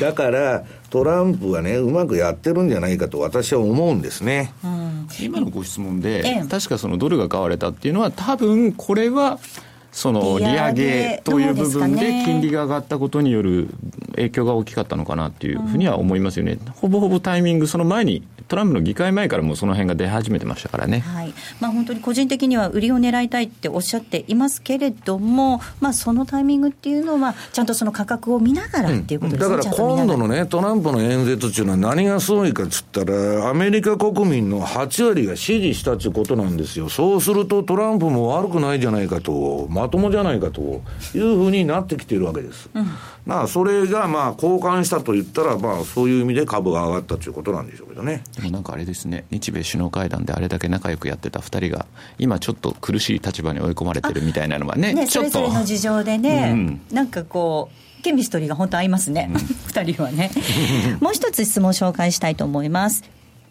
[0.00, 4.52] だから、トランプはね、うまくやってるんじゃないかと私は思うんですね。
[4.62, 9.38] うん、今のご質問で、確かそのドルが買われたっていうのは、多分これは、
[9.90, 13.68] その利上げという部分で金利が上がったことによる
[14.16, 21.34] 影響が大きかったのかなというふうには思いますよね、ほぼほぼタイミング、その前にトランプの議会前からもその辺が出始めてましたからね、はい。
[21.60, 40.82] まあ、本当に個人的には売りを狙いたいっておっしゃっていますけれども、まあ、そのタイミングっていうのは、ちゃんとその価格を見ながらっていうことね、うん、だから今度のね、トランプの演説っていうのは、何がすごいかっつったら、アメリカ国民の8割が支持したっていうことなんですよ、そうするとトランプも悪くないじゃないかと、まともじゃないかと
[41.14, 42.70] いうふうになってきてるわけです。
[42.74, 42.88] うん
[43.28, 48.24] まあ、それがまあ交換したと言ったら、まあ、そういう意味で株が上がったということなんでしょうけどね。
[48.34, 51.84] でもなんかあれですね、日米首脳会談であれだけ仲良くやってた2人が、
[52.18, 59.30] 今、ちょっと苦しい立場に追い込まれてるみたいなのはね、ねそれぞれの事情でね、うん、なんかこう、ケミストリーが本当合いますね、
[59.66, 60.30] 二、うん、 人はね。
[61.00, 63.04] もう一つ質問紹介したいと思います。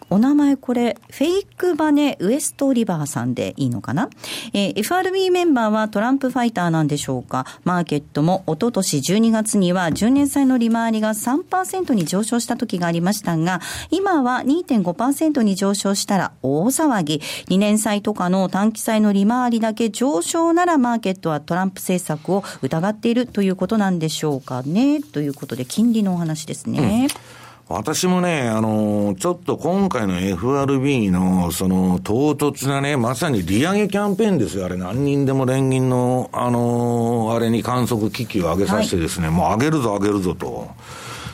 [0.09, 4.09] お名前これ、フェイクバネウエストリバーさんでいいのかな？
[4.53, 7.45] えー、FRB メンバーはトランプファイターなんでしょうか？
[7.65, 13.59] マーケットも一昨年12月には10年債の利回りが3%に上昇した時がありましたが、
[13.91, 17.21] 今は2.5%に上昇したら大騒ぎ。
[17.49, 25.01] 2年債とかの短期債の利回りだけ上昇ならマーケットはトランプ政策を疑っているということなんでしょうかね？
[25.01, 27.09] ということで、金利のお話ですね。
[27.11, 27.36] うん
[27.69, 34.65] 私もね、あの、ちょっと今回の FRB の、その、唐突なね、まさに利上げキャンペーンですよ。
[34.65, 40.69] あれ、何人でも連銀の、あの、あれに観測機器を上げさせてですね、はい、もう上げるぞ上げるぞと。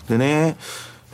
[0.10, 0.58] でね、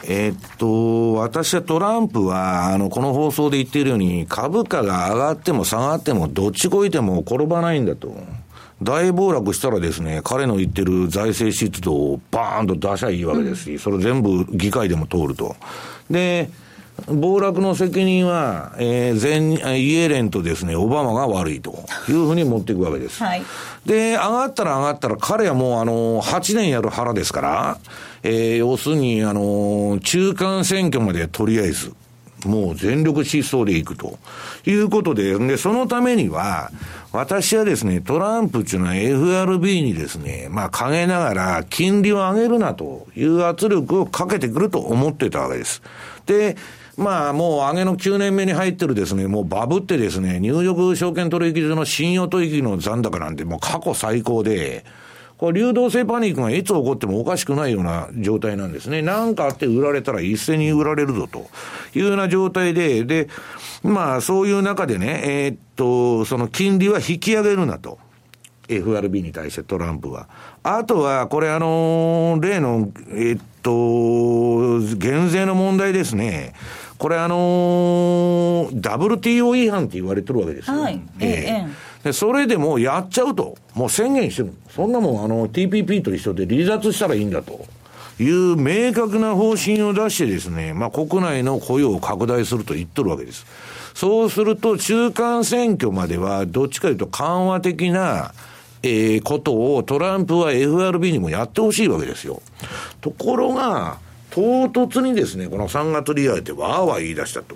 [0.06, 8.16] えー、っと、私はトランプは、あの、この放送で言っているように、株価が上がっても下がっても、どっちこいても転ばないんだと。
[8.82, 15.56] 大暴落したらですね、彼の言ってる財政出動をバーンと出しゃいいわけですし、それ全部議会でも通ると。
[16.10, 16.50] で、
[17.08, 23.24] 暴落の責任は、えー、前、イエレンとですね、オバマが悪いというふうに持っていくわけです。
[23.24, 23.44] はい、
[23.86, 27.78] で、上がったら上がったら、彼はもうあの、8年やる腹ですから、
[28.24, 31.94] えー、要するに、あの、中間選挙までとりあえず、
[32.46, 34.18] もう全力疾走でいくと
[34.66, 36.72] いうことで、で、そのためには、
[37.12, 45.82] 私はですね、トランプっていうのは FRB にですね、まあ陰ながら金利を上げるなという圧力をかけてくると思ってたわけです。
[46.26, 46.56] で、
[46.98, 54.86] まあもう上げの9年目に入ってるですね、もうバブってですね、ニューヨーク証券取引所の信用取引の残高なんてもう過去最高で、
[55.40, 59.02] これ流動性パニックがいつ起こってもおかしくないような状態なんですね。
[59.02, 61.50] なんかあって売られたら一斉に売られるぞと
[61.98, 63.30] いうような状態で、で、
[63.82, 68.00] まあそういう中でね、えー、っと、その金利は引き上げるなと。
[68.68, 70.28] FRB に対してトランプは。
[70.62, 76.54] あとは、これあのー、例の、えー、っと、減税の問題ですね。
[76.98, 80.82] これあのー、WTO 違反って言われてるわけですよ。
[80.82, 81.02] はい。
[81.22, 83.58] ええーで、それでもやっちゃうと。
[83.74, 84.54] もう宣言してる。
[84.70, 87.66] そんなもん、あの、TPP と一緒で離脱したらいいんだと。
[88.22, 93.46] いう明確な方針を出してですね、まあ国内の雇用を拡大すると言っとるわけです。
[93.94, 98.34] そうすると中間選挙まではどっちかというと緩和的な、
[98.84, 102.42] えー、ことをトランプは FRB にもやってほしいわけですよ。
[103.02, 104.00] ところが、
[104.32, 107.56] 唐突にですね、この3月利上げてわーわー言い出したと。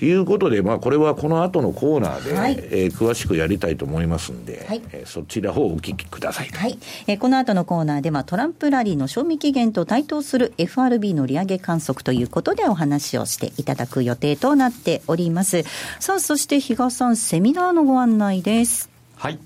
[0.00, 6.48] いうことで、まあ、これはこの後のコーナーで、はい、えー、詳しくやりたいと思いますんで、はい、えー、そちらをお聞きください。
[6.48, 6.78] はい。
[7.06, 15.64] えー、この後のコーナーでは、トランプラリーの賞味期限と対等する FRB の利上げ観測ということでお話をしていただく予定となっております。
[16.00, 18.90] さあ、そして比嘉さん、セミナーのご案内です。
[19.16, 19.38] はい。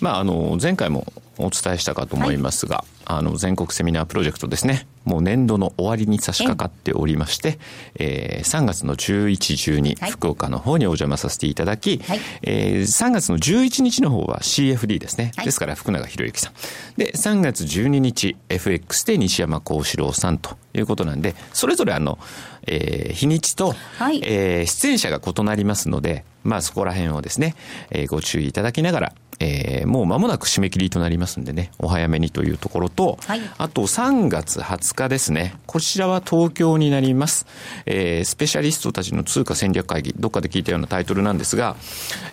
[0.00, 2.86] まあ、あの、前回もお伝えしたかと思いますが、はい、
[3.18, 4.86] あの、全国セミナープロジェクトですね。
[5.06, 7.58] もう年度の終わりに差し掛かっておりまして、
[7.94, 15.32] えー、3月の11、12、はい、福岡の方にお邪魔させていただき、はい、えー、3月の11日の方は CFD ですね。
[15.36, 16.52] はい、ですから福永博之さん。
[16.96, 22.18] で、3月12日 FX で西山幸四郎さんということなんで、それぞれあの、
[22.66, 27.54] えー、日にちと、はい、えー、出演者が異なりますので、まあそこら辺をですね、
[27.90, 37.46] えー、ご注意いただきながら、えー、もう間もなく締め切りとなりますんでね、お早めにというところと、はい、あと3月20日ですね、こちらは東京になります。
[37.84, 41.76] えー、スペシャリストたちの通貨戦略会議、どっかで聞いたようなタイトルなんですが、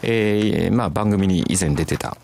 [0.02, 2.17] えー、まあ番組に以前出てた、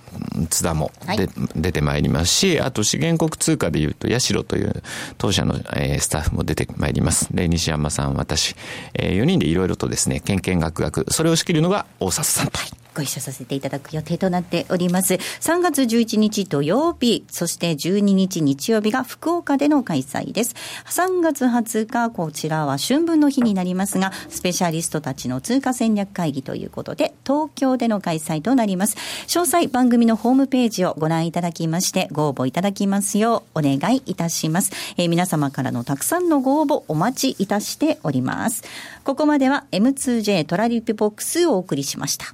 [0.49, 4.81] 津田もで、はい、出てまいりますし、あと資源国通貨でいうと、八代という
[5.17, 7.27] 当社の、えー、スタッフも出てまいります。
[7.35, 8.55] で、西山さん、私、
[8.93, 12.57] えー、4人でいろいろとですね、けんけんがくがく、それを仕切るのが大里さんと。
[12.59, 15.15] はいご一緒させていただく予定となっております。
[15.15, 20.55] 3月11日土曜日、そして12日日曜日が福岡での開催です。
[20.85, 28.97] 3月20日、こちらは春分の日になりますが、スペシャリストたちの通貨戦略会議ということで、東京での開催となります。
[29.27, 34.71] 詳細番組のホームページをご覧いただきまして、ご応募いただきますようお願いいたします。
[34.97, 38.63] えー、皆様からのたくさんのご応募お待ちいたしております。
[39.03, 42.25] ここまでは M2J トラリピボックスをお送りしました。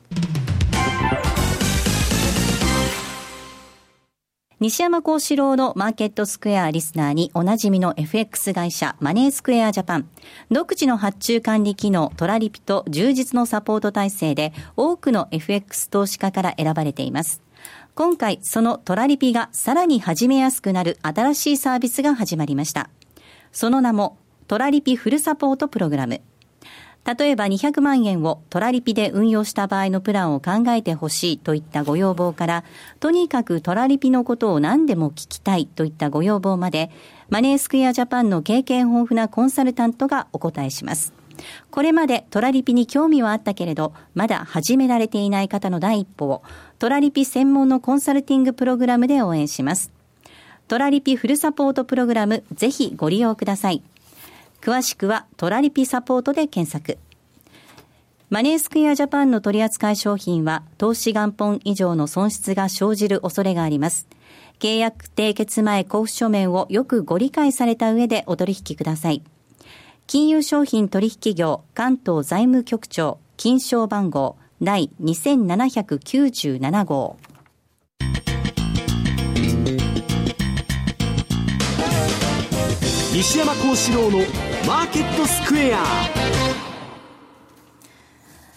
[4.58, 10.10] 西山幸四郎のマーケットスクエアリスナーにおなじみの FX 会社マネースクエアジャパン。
[10.49, 17.43] 独自の発注管理機能トラリピと充実のサポート体制で多くの FX 投資家から選ばれています。
[17.93, 22.89] 今回そのトラリピがさらに始めやすくなる新しいサービスが始まりました。
[23.51, 26.21] その名もトラリピフルサポートプログラム。
[27.06, 32.63] 例えば200万円をトラリピで運用した場合のプランを考えてほしいといったご要望から、
[33.00, 36.89] とにかくトラリピのことを何でも聞きたいといったご要望まで、
[37.30, 41.13] マネースクエアジャパンの経験豊富なコンサルタントがお答えします。
[41.70, 46.41] これまでトラリピに興味はあったけれど、まだ始められていない方の第一歩を、
[46.80, 49.91] トラリピ専門のコンサルティングプログラムで応援します。
[50.68, 53.84] トラリピフルサポートプログラム、ぜひご利用ください。
[54.65, 56.97] 詳しくはトラリピサポートで検索。
[58.32, 64.08] マネースクエアジャパンの取扱い商品は投資元本以上の損失が生じる恐れがあります。
[64.58, 69.21] 契約締結前交付書面をよくご理解された上でお取引ください。
[70.08, 77.17] 金融商品取引業関東財務局長金賞番号第2797号。
[83.13, 84.19] 西山幸四郎の
[84.65, 86.35] マーケットスクエア。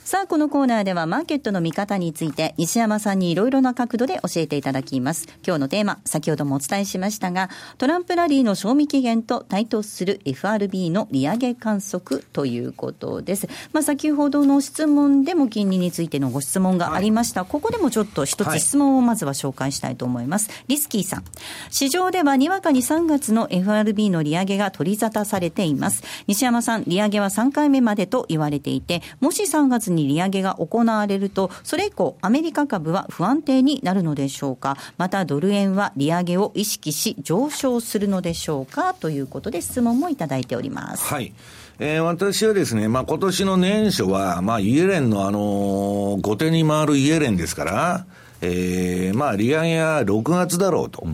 [0.09, 5.27] さあ、このコーナーではマーケットの見方について、西山さんにいろいろな角度で教えていただきます。
[5.47, 13.49] 今日のテーマ、先ほどもお伝えしましたが、トランプラリーの賞味期限と対等する FRB の利上げ観測ということです。
[13.75, 17.42] まあ、先ほどの質問でも金利についてのご質問がありました。
[17.42, 20.49] はい、ここでもちょっと一つ質問をまずは紹介したいと思います。
[20.49, 21.25] はい、リスキーさん。
[21.68, 26.03] 市場ではにわかに3月の FRB の利上げが取り沙汰されています。
[26.27, 34.77] 西山さん、利上げは3回目までと言われていて、もし3月にに利上げが行われると、それ以降、アメリカ株は不安定になるのでしょうか？
[34.96, 38.94] また、ドル円は利上げを意識し、上昇するのでしょうか？
[38.94, 41.05] ということで、質問もいただいております。
[41.05, 41.33] はい。
[41.81, 48.07] えー、私はですね、まあ、今年の年初は、まあ、イエレンのあの、後手に回るイエレンですから、
[48.40, 51.07] えー、まあ、利上げは6月だろうと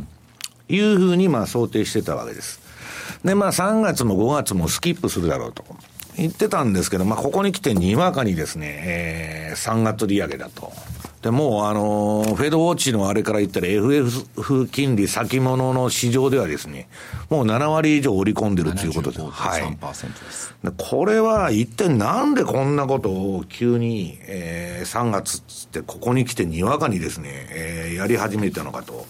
[0.68, 2.60] いうふうに、まあ、想定してたわけです。
[3.24, 5.64] で、まあ、3月も5月もスキップするだろうと。
[6.16, 10.72] 言ってたんですけど、まあ、ここに来てにわかにですね、えー、3月利上げだと。
[11.22, 16.86] で、もう、あのー、フェードウォッチのあれから言ったら FF 金利先物の市場ではですね、
[17.30, 19.22] もう7割以上織り込んでるということで。
[19.22, 19.76] はい。
[20.20, 29.06] ですこれは一体なんでこんなことを急に、えー、3月つってここに来てにわかにですね、えー、やり始めたのかと。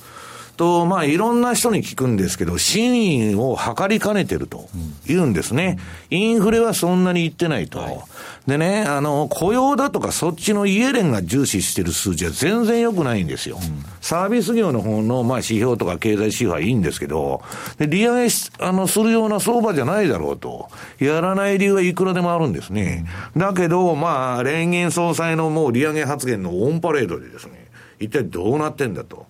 [0.57, 4.69] と、まあ、いろんな人に聞くんですけど、真意を測りかねてると
[5.07, 5.79] 言うんですね。
[6.11, 7.79] うん、インフレはそんなにいってないと。
[7.79, 7.99] はい、
[8.47, 13.59] でね、あの、雇用だとかそっちのイエレンが重視してる数字は全然良くないんですよ。
[13.61, 17.43] うん、サービス業の方の、まあ、指標とか経済指標はいいんですけど、
[17.79, 20.69] で、利上げあの、するような相場じゃないだろうと。
[20.99, 23.07] やらない理由はいくらでもあるんですね。
[23.35, 29.27] うん、だけど、まあ、連銀総裁のもう利上げ発言のオンパレードでですね、一体どうなってんだと。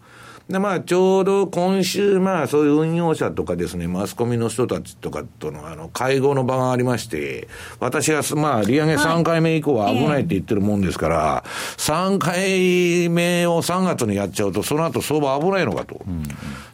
[0.49, 7.49] で、まあ、ちょうど今週、まあ、そういう運用者とかですね、マスコミの人たちとかとの、あの、会合の場がありまして、
[7.80, 11.49] 私が、まあ、利上げ3回目以降は危ないって言ってるもんですから、はい、
[11.80, 16.03] 3回目を3月にやっちゃうと、その後相場危ないのかと。
[16.07, 16.22] うん、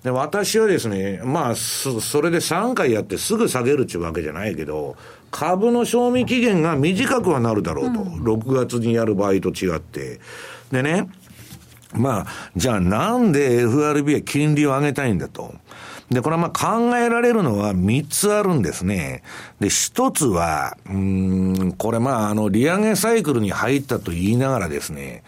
[0.02, 1.90] で、私はですね、まあ、そ
[2.22, 4.96] れで3回やってすぐ下げるっていうわけじゃないけど、
[5.30, 8.00] 株の賞味期限が短くはなるだろうと。
[8.00, 10.18] うん、6月にやる場合と違って。
[10.72, 11.08] でね、
[11.94, 12.26] まあ、
[12.56, 15.54] じゃあなんで FRB は金利を上げたいんだと。
[16.10, 19.22] で、これはまあ考えられるのは3つあるんですね。
[19.60, 25.22] で、1つは、うん、これまあ、あの、利上げサイクルに入ったと言いながらですね、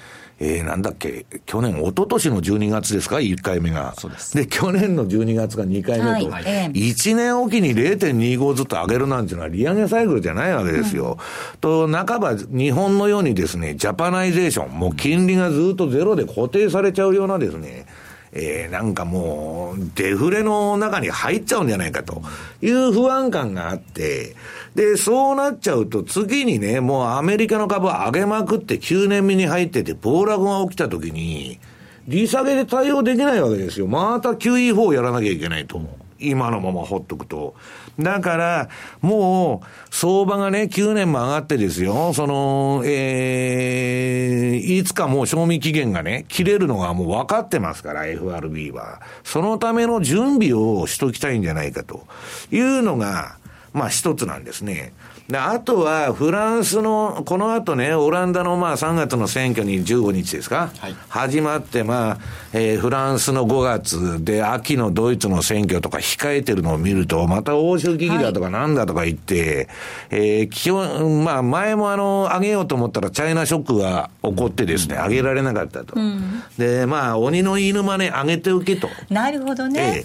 [0.45, 3.95] えー、なんだっけ、去年、一昨年の12月ですか、1回目が。
[3.97, 4.37] そうです。
[4.37, 11.17] で、去年の12月が2回目と、はい、1年おきに0.25ずつ上げるなんていうのは利上げサイクルじゃないわけですよ。
[11.55, 17.87] うん、と、半ば日本のようにですね、ジャパナイゼーション、もう金利がずっとゼロで固定されちゃうようなですね、
[18.35, 22.23] えー、なんかもう、デフレの中に入っちゃうんじゃないかと
[22.63, 24.35] いう不安感があって、
[24.75, 31.61] で、そうなっちゃうと、次にね、もうアメリカの株上げまくって9年目に入ってて、暴落が起きた時に、
[32.09, 33.87] 利下げで対応できないわけですよ。
[33.87, 35.91] また QE4 やらなきゃいけないと思う。
[36.23, 37.55] 今のまま放っとくと。
[37.99, 38.69] だから、
[39.01, 49.01] もう、相場がね、9年も上がってですよ、その、えー、いつかもう賞味期限がね、切れるのがもう分かってますから、FRB は。
[49.25, 52.07] そのための準備をしときたいんじゃないかと
[52.51, 53.37] いうのが、
[53.73, 54.93] まあ一つなんですね。
[55.29, 62.19] で、あとは、フランスの、この後ね、オランダのまあ3月の選挙に15日ですか、はい、始まって、まあ、
[62.53, 69.69] えー、フランスの5月で、秋のドイツの選挙とか控えてるのを見ると、また欧州危機だとかなんだとか言って、
[70.11, 75.95] はい、えー、基本、まあ、前もあの、上げようと思ったら、チャイナショックが起こってですね、上げられなかったと。
[75.97, 78.89] うん、で、まあ、鬼の犬真似上げておけと。
[79.09, 80.05] なるほどね。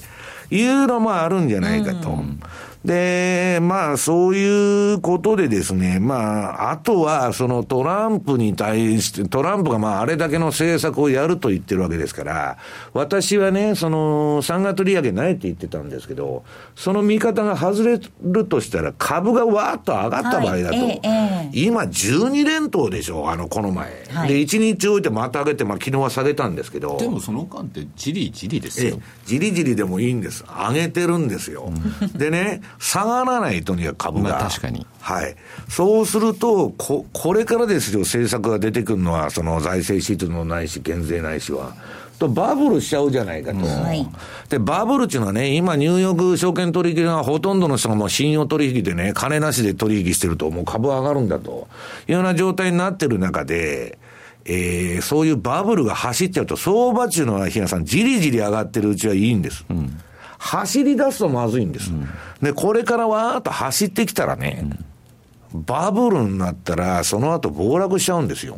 [0.52, 2.10] えー、いうのもあるんじゃないかと。
[2.10, 2.40] うん
[2.88, 12.58] で、まあ、そういうことでですね、まあ、あとは、そのトランプに対して、トランプがまあ、あれだけの政策をやると言ってるわけですから、
[12.94, 16.46] 私はね、その、3月利上げないって言ってたんですけど、
[16.78, 23.92] その見方が外れるとしたら、株がわーっと上がった場合だと、はいえ今、12連投でしょ、あの、この前。
[24.14, 26.96] はい、で、1日置いてまた上げて、まあ、昨日は下げたんですけど。
[26.98, 28.98] でも、その間って、じりじりですよ。
[29.26, 30.46] じりじりでもいいんです。
[30.46, 31.70] 上げてるんですよ。
[32.16, 34.30] でね、下がらないとにかく株が。
[34.30, 34.86] まあ、確かに。
[35.00, 35.36] はい。
[35.70, 41.74] そうすると、こ、これからですよ、政策が出てくるのは、その財政出動ないし、減税ないしは。
[42.18, 43.66] と、バブルしちゃうじゃないかと。
[43.66, 44.08] はい、
[44.50, 51.68] で、バブルっていうのはね、今、ニューヨーク証券取引がほとんどの人がもう信用取引でね、金なしで取引してると、もう株上がるんだと
[52.08, 53.98] いうような状態になってる中で、
[54.46, 59.66] えー、そういうバブルが走っちゃうと、相場っていうのは、日野さん、じりじり上がってるうちはいいんです。
[59.70, 60.00] うん
[60.38, 61.92] 走り出すとまずいんです。
[61.92, 62.08] うん、
[62.42, 64.70] で、これからわーっと走ってきたらね、
[65.54, 68.58] バブルになったら、その後暴落しちゃうんですよ。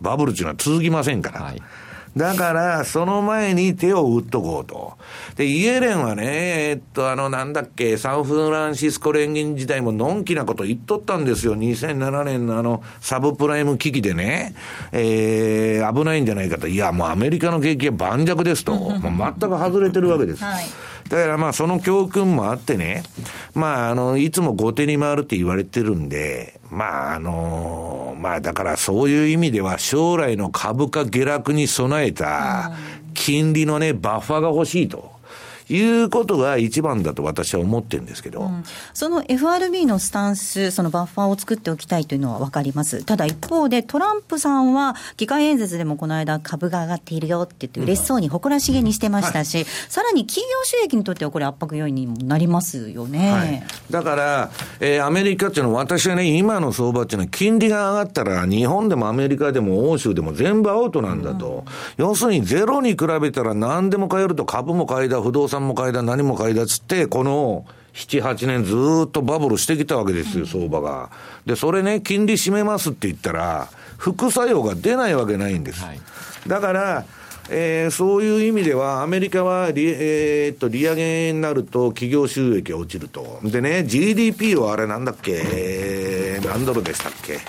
[0.00, 1.42] バブルっていうのは続きませんから。
[1.42, 1.62] はい
[2.18, 4.98] だから、その前に手を打っとこうと。
[5.36, 6.24] で、イエレンはね、
[6.70, 11.56] えっと、あの、なんだっけ、サンフランシスコ連銀時代ものんきなこと言っとったんですよ。
[11.56, 14.54] 2007年のあの、サブプライム危機でね、
[14.90, 16.66] えー、危ないんじゃないかと。
[16.66, 18.74] いや、もうアメリカの景気は盤石ですと。
[18.74, 20.42] もう全く外れてるわけです。
[20.42, 20.64] はい
[21.08, 23.02] だからまあその教訓もあってね、
[23.54, 32.72] まああの、いつも後手に回るって言われてるんで、まああの、まあだからそういう意味では将来の株価下落に備えた
[33.14, 35.17] 金利のね、バッファが欲しいと。
[35.68, 38.50] いうことが一番だと私は思ってるんですけど。
[38.94, 43.04] その FRB のスタンス、そのバッファーを作っておきたいというのは分かります。
[43.04, 53.32] ただ一方で、トランプさんは、議会演説でもこの間、株が上がっているよって言って、嬉しそうに誇らしげにしてましたし、さらに企業収益にとっては、これ、圧迫要因にもなりますよね。
[53.32, 54.50] はい、だから、
[54.80, 61.64] えーアメリカっていうのは、私はね、今の相場っていうのは、金利が上がったら、日本でもアメリカでも欧州でも全部アウトなんだと。
[61.96, 71.10] 要するに、ゼロに比べたら何でも買えると、株も買いだ、不動産も買いだ、何も買いだっつって、この、7、8年ずーっとバブルしてきたわけですよ、相場が。
[71.46, 75.82] で、それね、金利締めますって言ったら、副作用が出ないわけないんです。
[75.82, 76.00] はい
[76.46, 77.04] だから、
[77.50, 83.40] えーそういう意味では、アメリカは利,、えーっと利上げになると企業収益が落ちると。
[83.42, 87.40] でね、GDP はあれなんだっけ、えー何ドルでしたっけ？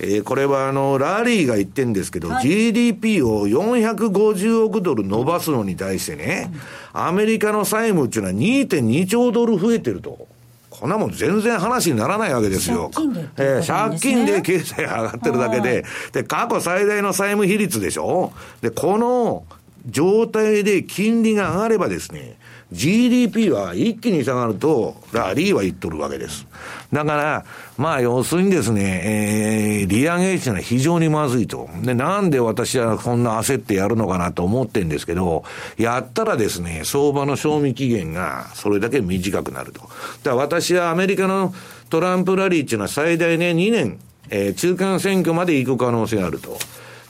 [0.00, 6.50] えーこれはあの、ラリーが言ってんですけど、GDP を450億ドル伸ばすのに対してね、
[6.92, 10.26] アメリカの債務っていうのは2.2兆ドル増えてると。
[10.70, 12.90] こんなもん全然話にならないわけですよ。
[12.92, 18.32] 借金でっていうえー借金で経済が上がってるだけで、で、過去最大の債務比率でしょ
[18.62, 19.44] で、この
[19.86, 22.36] 状態で金利が上がればですね、
[22.72, 26.46] GDP は一気に下がると、ラリーは言っとるわけです。
[26.92, 27.44] だから、
[27.76, 31.68] まあ要するにですね、えー、利上げっていうのは非常にまずいと。
[31.82, 35.44] で、なんで私はこんな焦ってやるのかなと思ってんですけど、
[35.76, 39.80] やったらですね、相場の賞味期限がそれだけ短くなると。
[39.80, 39.90] だか
[40.24, 41.54] ら私はアメリカの
[41.90, 43.98] トランプラリーっていうのは最大ね、2年、
[44.30, 46.58] えー中間選挙まで行く可能性があると。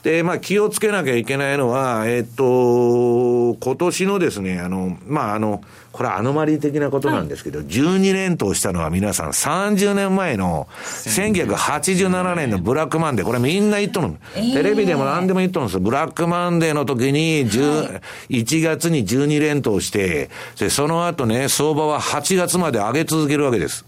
[0.03, 15.79] で、まあ気をつけなきゃいけないのは、えっと、今年のですね、あの、まああの、これはアノマリー的なことなんですけど、12連投したのは皆さん30年前の1987年のブラックマンデー、これみんな言っとるの、テレビでも何でも言っとるんですよ。
[15.79, 20.29] ブラックマンデーの時に10、1月に12連投して、
[20.59, 23.85] で、その後ね、相場は8月まで上げ続けるわけです。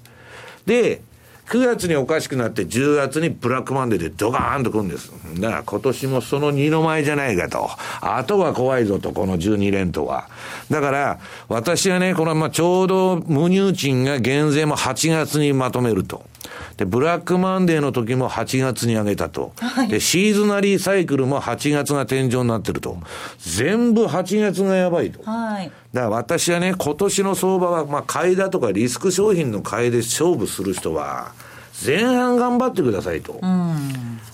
[0.65, 1.01] で、
[1.47, 5.11] 9月におかしくなって10月にブラックマンデーでドカーンと来るんです。
[5.39, 7.69] だから今年もその二の舞じゃないかと。
[8.01, 10.27] あとが怖いぞと、この12連投は。
[10.71, 16.23] だから、私はね、このまあちょうど無入賃が減税も8月にまとめると。
[16.77, 19.53] で、ブラックマンデーの時も8月に上げたと。
[19.89, 22.97] で、シーズナリーサイクルも8月が天井になってると。
[23.39, 25.23] 全部8月がやばいと。
[25.23, 25.71] はい。
[25.93, 31.33] だから私はね、今年の相場は、まあ、買いだとかリスク商品の買いで勝負する人は、
[31.83, 33.39] 前半頑張ってくださいと。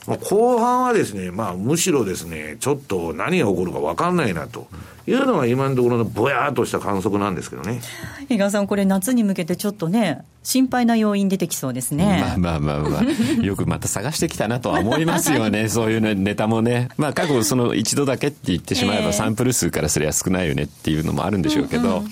[0.07, 4.67] まあ、後半はですね、まあ、むしろですね、ちょっと何が起こるか分かんないなと
[5.05, 7.81] いうのが今のところのぼやーっとした観測なんですけどね。
[8.27, 12.19] 比嘉さん、これ、夏に向けてちょっとね、心配な要因出てきそうですね。
[12.19, 13.03] まあまあまあまあ、
[13.45, 16.89] よくまた探してきたなとは思いますよね、 そういうねネタもね。
[16.97, 22.03] まあ過去その一度だけって言ってしまえええばサンプル数からすれば少ないよねっていうのもあるんでしょうけど、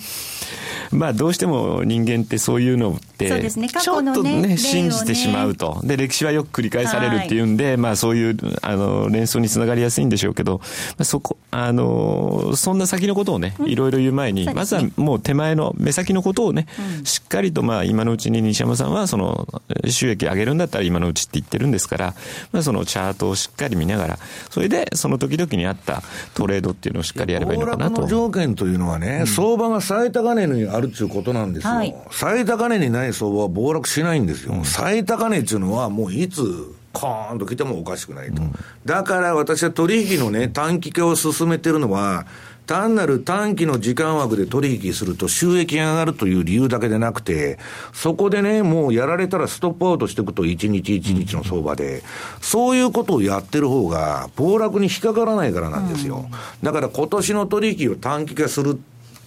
[0.92, 3.68] まあどうしても人間ってそういうのって、そうですね。
[3.68, 5.80] 過ちょっとね信じてしまうと。
[5.84, 10.66] で、歴史はよく繰り返されるっていうんで、まあそういう、あの、連想につながりやすいんでしょうけど、ま
[10.98, 16.66] あそこ、あの、そんな先のことをね、いろいろ言う前に、ますずねはもう手前の目先のことをね、
[17.04, 19.48] しっかりとまあ今のうちに西山さんはその
[19.88, 22.14] 収益上げるんだったら今のうちって言ってるんですから、
[22.52, 24.18] まあそのチャートをしっかり見ながら、
[24.50, 26.02] それでその時々に合った
[26.34, 27.96] トレードっていうのをしっかりやればいいのかなと。
[27.96, 28.08] 暴落の。
[28.08, 31.72] 条件というのはね、相場が最高値にあるっていうことなんですよ。
[31.72, 34.64] はい最高値にない相場は暴落しないんですよ。
[34.64, 36.42] 最高値っていうのはもういつ、
[36.92, 38.42] コーンと来てもおかしくないと。
[38.84, 42.26] だから私は取引のね、短期化を進めてるのは、
[42.66, 47.58] 単なる短期の時間枠で取引すると収益が上がるという理由だけでなくて、
[47.92, 52.04] そこでね、もうやられたらストップアウトしていくと一日一日の相場で、
[52.40, 56.28] そういうことをやってる方が暴落に引っかからないからなんですよ。
[56.62, 58.80] だから今年の取引を短期化する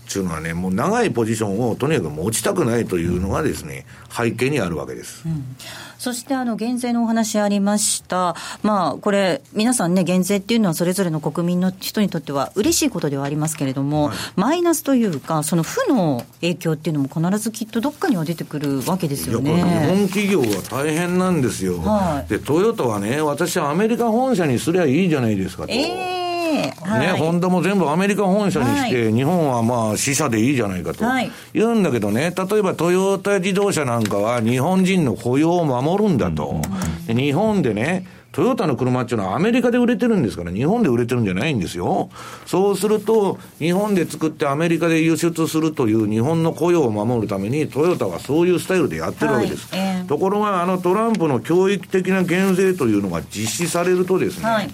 [0.07, 3.85] っていうのはね、もう長いポジションをとにかく持ちたくないというのがですね、
[4.15, 5.23] 背景にあるわけです。
[5.25, 5.55] うん。
[5.97, 19.55] そしてあの減税のお話ありました、まあ、これ、皆さんね、減税っていうのは、それぞれの国民の人にとっては嬉しいことではありますけれども、はい、マイナスというか、その負の影響っていうのも、必ずきっとどっかには出てくるわけですよね。
[19.55, 25.71] 日本企業は大変なんですよ、はい、でトヨタはね、私はアメリカ本社にすりゃいいじゃないですかと。
[25.71, 31.05] えーね、ホンダも全部アメリカ本社にして、日本はまあ、支社でいいじゃないかと、
[31.53, 36.61] 言うんだけどね、例えばトヨタ自動車なんかは、日本人の雇用を守るんだと、
[37.07, 42.09] 日本でね、トヨタの車っていうのはアメリカで売れてるんですから、日本で売れてるんじゃないんですよ。
[42.47, 49.67] そうすると、日本で作ってアメリカで輸出するという日本の雇用を守るために、トヨタはそういうスタイルでやってるわけです。
[49.69, 49.79] はい。
[49.79, 54.69] えー、ところが、あのトランプの教育的な減税というのが実施されるとですね、はい、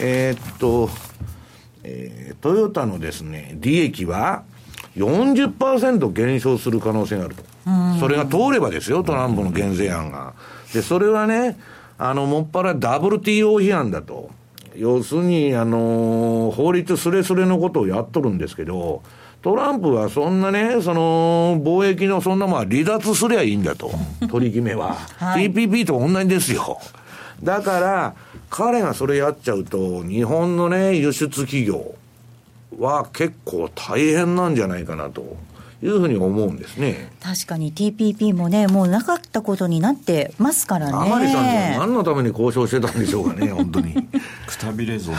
[0.00, 0.88] えー、っと、
[1.84, 4.44] えー、トヨタのですね、利益は
[4.96, 7.44] 40%減少する可能性があると。
[8.00, 10.34] それが通ればですよ、トランプの減税案が。
[10.72, 11.58] で、それはね、
[11.98, 14.30] あの、もっぱら WTO 批判だと。
[14.76, 19.02] 要するに、あのー、法律すれすれのことをやっとるんですけど、
[19.42, 23.90] トランプはそんなね、その、貿易のそんなまあ離脱すりゃいいんだと。
[24.30, 24.94] 取り決めは。
[25.16, 26.78] はい、TPP と同じですよ。
[27.42, 28.14] だから、
[28.50, 31.94] 彼がそれやっちゃうと、日本のね、輸出企業
[32.78, 35.36] は結構大変なんじゃないかなと。
[35.82, 40.92] いうふうに思うんですね確かに TPP もね、もうなかったことになってますからね。
[40.92, 43.94] 甘利さんは何のために交渉してたんでしょうかね、 本当に。
[44.46, 45.12] くたびれぞ。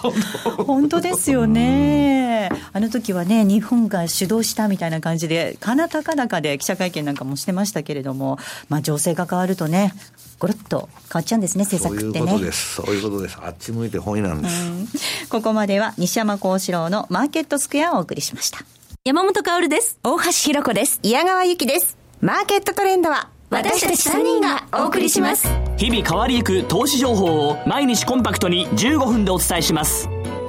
[0.66, 2.50] 本当ですよね。
[2.72, 8.38] あの時はね、日本が主導したみたいな感じで、かな高々で記者会見なんかもしてましたけれども、
[8.68, 9.94] まあ、情勢が変わるとね、
[10.38, 12.26] ごろっと変わっちゃうんですね、政策ってね。
[12.26, 12.74] そういうことです。
[12.74, 13.38] そういうことです。
[13.42, 15.28] あっち向いて本意なんです。
[15.28, 18.58] ここまでは西山幸四郎のマーケットスクエアをお送りしました。
[19.06, 20.00] 山本薫です。
[20.02, 20.98] 大橋ひろ子です。
[21.04, 21.96] 矢川由紀です。
[22.20, 25.46] マーケットトレンドは私たち3人がお送りします。
[25.76, 30.08] 日々変わりゆく投資情報を毎日コンパクトに15分でお伝えします。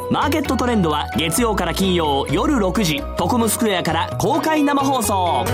[0.10, 5.46] マーケットトレンドは月曜から金曜夜6時、トコムスクエアから公開生放送。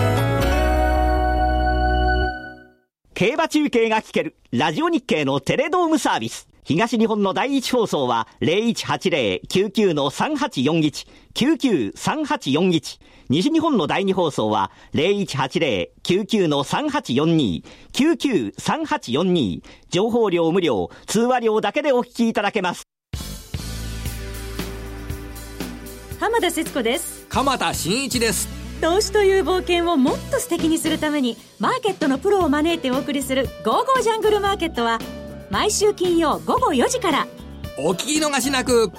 [3.16, 6.47] 競馬中継が聞けるラジオ日経のテレドームサービス。
[6.66, 12.99] 東日本の第一放送は0180-99-3841、99-3841。
[13.30, 19.61] 西日本の第二放送は0180-99-3842、99-3842。
[19.89, 22.84] 情報量無料、通話料だけでお聞きいただけます。
[26.20, 27.26] 浜田節子です。
[27.28, 28.47] 鎌田新一です。
[28.80, 34.99] 投資という冒険をもっと素敵にするために、マーケットのプロを招いてお送りする、ゴーゴージャングルマーケットは、
[35.54, 37.28] 毎週金曜午後4時から。
[37.78, 38.91] お聞き逃しなく。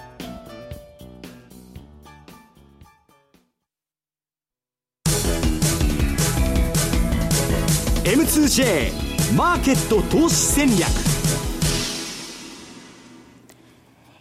[8.04, 11.13] M2J マーケット投資戦略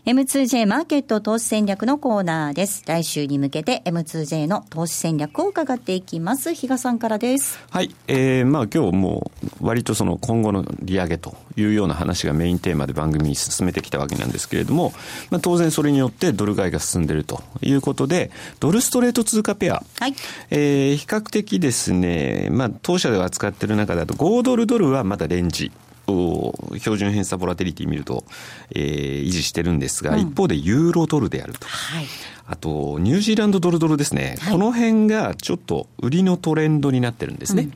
[0.05, 2.83] M2J マーケット投資戦略のコーナーです。
[2.85, 6.53] 来週に向けて M2J の投資戦略を伺っていきます。
[6.53, 7.57] 比嘉さんからです。
[7.69, 7.95] はい。
[8.09, 9.31] えー、まあ今日も
[9.61, 14.91] 割とその今後の利上げというような話がメインテーマで番組に進めてきたわけなんですけれども、
[15.29, 18.29] まあ当然それによってドル買いが進んでいるということで、
[18.59, 19.85] ドルストレート通貨ペア。
[20.01, 20.13] はい。
[20.49, 25.71] えー、比較的ですね、まあ当社では扱っている中だと5ドルドルはまだレンジ。
[26.05, 28.25] 標準偏差ボラテリティ見ると、
[28.71, 31.67] えー、維持してるんですが、うん、一方でユーロドルであると。
[31.67, 32.05] はい。
[32.45, 37.63] あと、ニュージーランドドルドルですね、はい、この辺がちょっと売りのトレンドになってるんですね。
[37.63, 37.73] うん、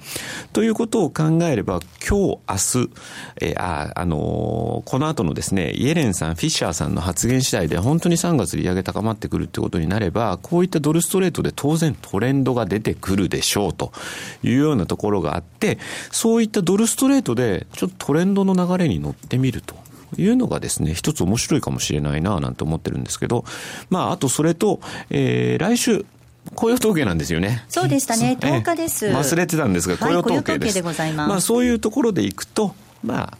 [0.51, 2.89] ということを考えれば、今日、明日、
[3.41, 13.93] えー、あ、あのー、この後のですね、イエレンさん、フィッシャーさんの発言次第で、本当に3月利上げ高まってくるってことになれば、こういったドルストレートで当然トレンドが出てくるでしょうと
[14.43, 15.78] いうようなところがあって、
[16.11, 19.87] そういったドルストレートで、ちょっとトレンドの流れに乗ってみると。
[20.18, 23.45] いうのがですね、一つ面白いかもしれないななんて思ってるんですけど、
[23.89, 24.80] まあ、あとそれと、
[25.10, 26.05] えー、来週、
[26.55, 27.66] 雇用統計なんですよね。
[27.68, 29.08] そうでしたね、 10日です。
[29.08, 30.82] 忘れてたんですが、雇用統計です。
[30.82, 33.38] はい、でままあ、そういうところでいくと、まあ、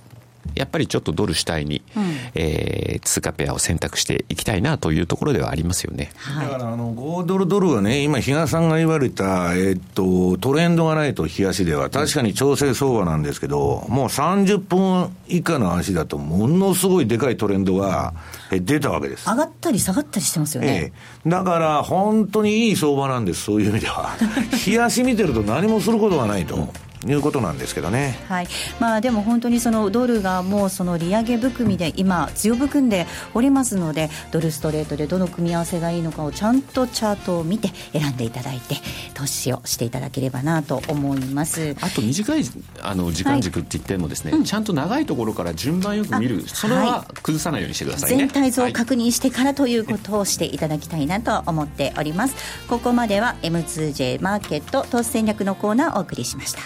[0.58, 2.04] やっぱりちょっとドル主体に、うん、
[2.36, 6.12] えー、通貨ペアを選択していきたいなというところではありますよね。
[6.18, 18.14] はい、だからあの5ドルドルはね、今、比嘉さんが言われた、えー、っとトレンドがないと冷やしでは、確かに調整相場なんですけど、もう30分以下の足だと、ものすごいでかいトレンドが
[18.52, 19.30] 出たわけです。
[19.30, 20.94] 上がったり下がったりしてますよね。
[21.26, 24.16] えー、だから、本当にいい相場なんです、そういう意味では。
[24.66, 26.70] 冷やし見てると何もすることがないと。
[27.12, 28.20] いうことなんですけどね。
[28.28, 28.48] はい。
[28.80, 38.76] まあ、でも本当にそのドルがもうその利上げ含みで今、強含んでおりますのでドルストレートでどの組み合わせがいいのかをちゃんとチャートを見て選んでいただいて
[39.14, 41.76] 投資をしていただければなと思います。
[41.82, 42.44] あと短い
[42.82, 52.36] あの時間軸って言ってもですね、はいうん、ちゃんと長いところから順番よく見るそれは崩さないようにしてくださいね、全体像を確認してからということをしていただきたいなと思っております。
[52.68, 56.60] ここまでは M2J マーケット投資戦略のコーナーをお送りしました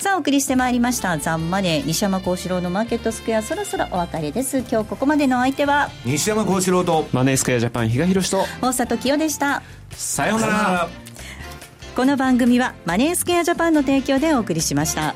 [0.00, 4.60] さあお送りしてまいりましたザンマネー西山幸四郎のマーケットスクエアそろそろお別れです。
[4.60, 9.62] 今日ここまでの相手は西山幸四郎とマネースクエアジャパン比嘉宏と大里清でした。
[9.90, 10.88] さようなら。
[11.94, 15.14] この番組はマネースクエアジャパンの提供でお送りしました。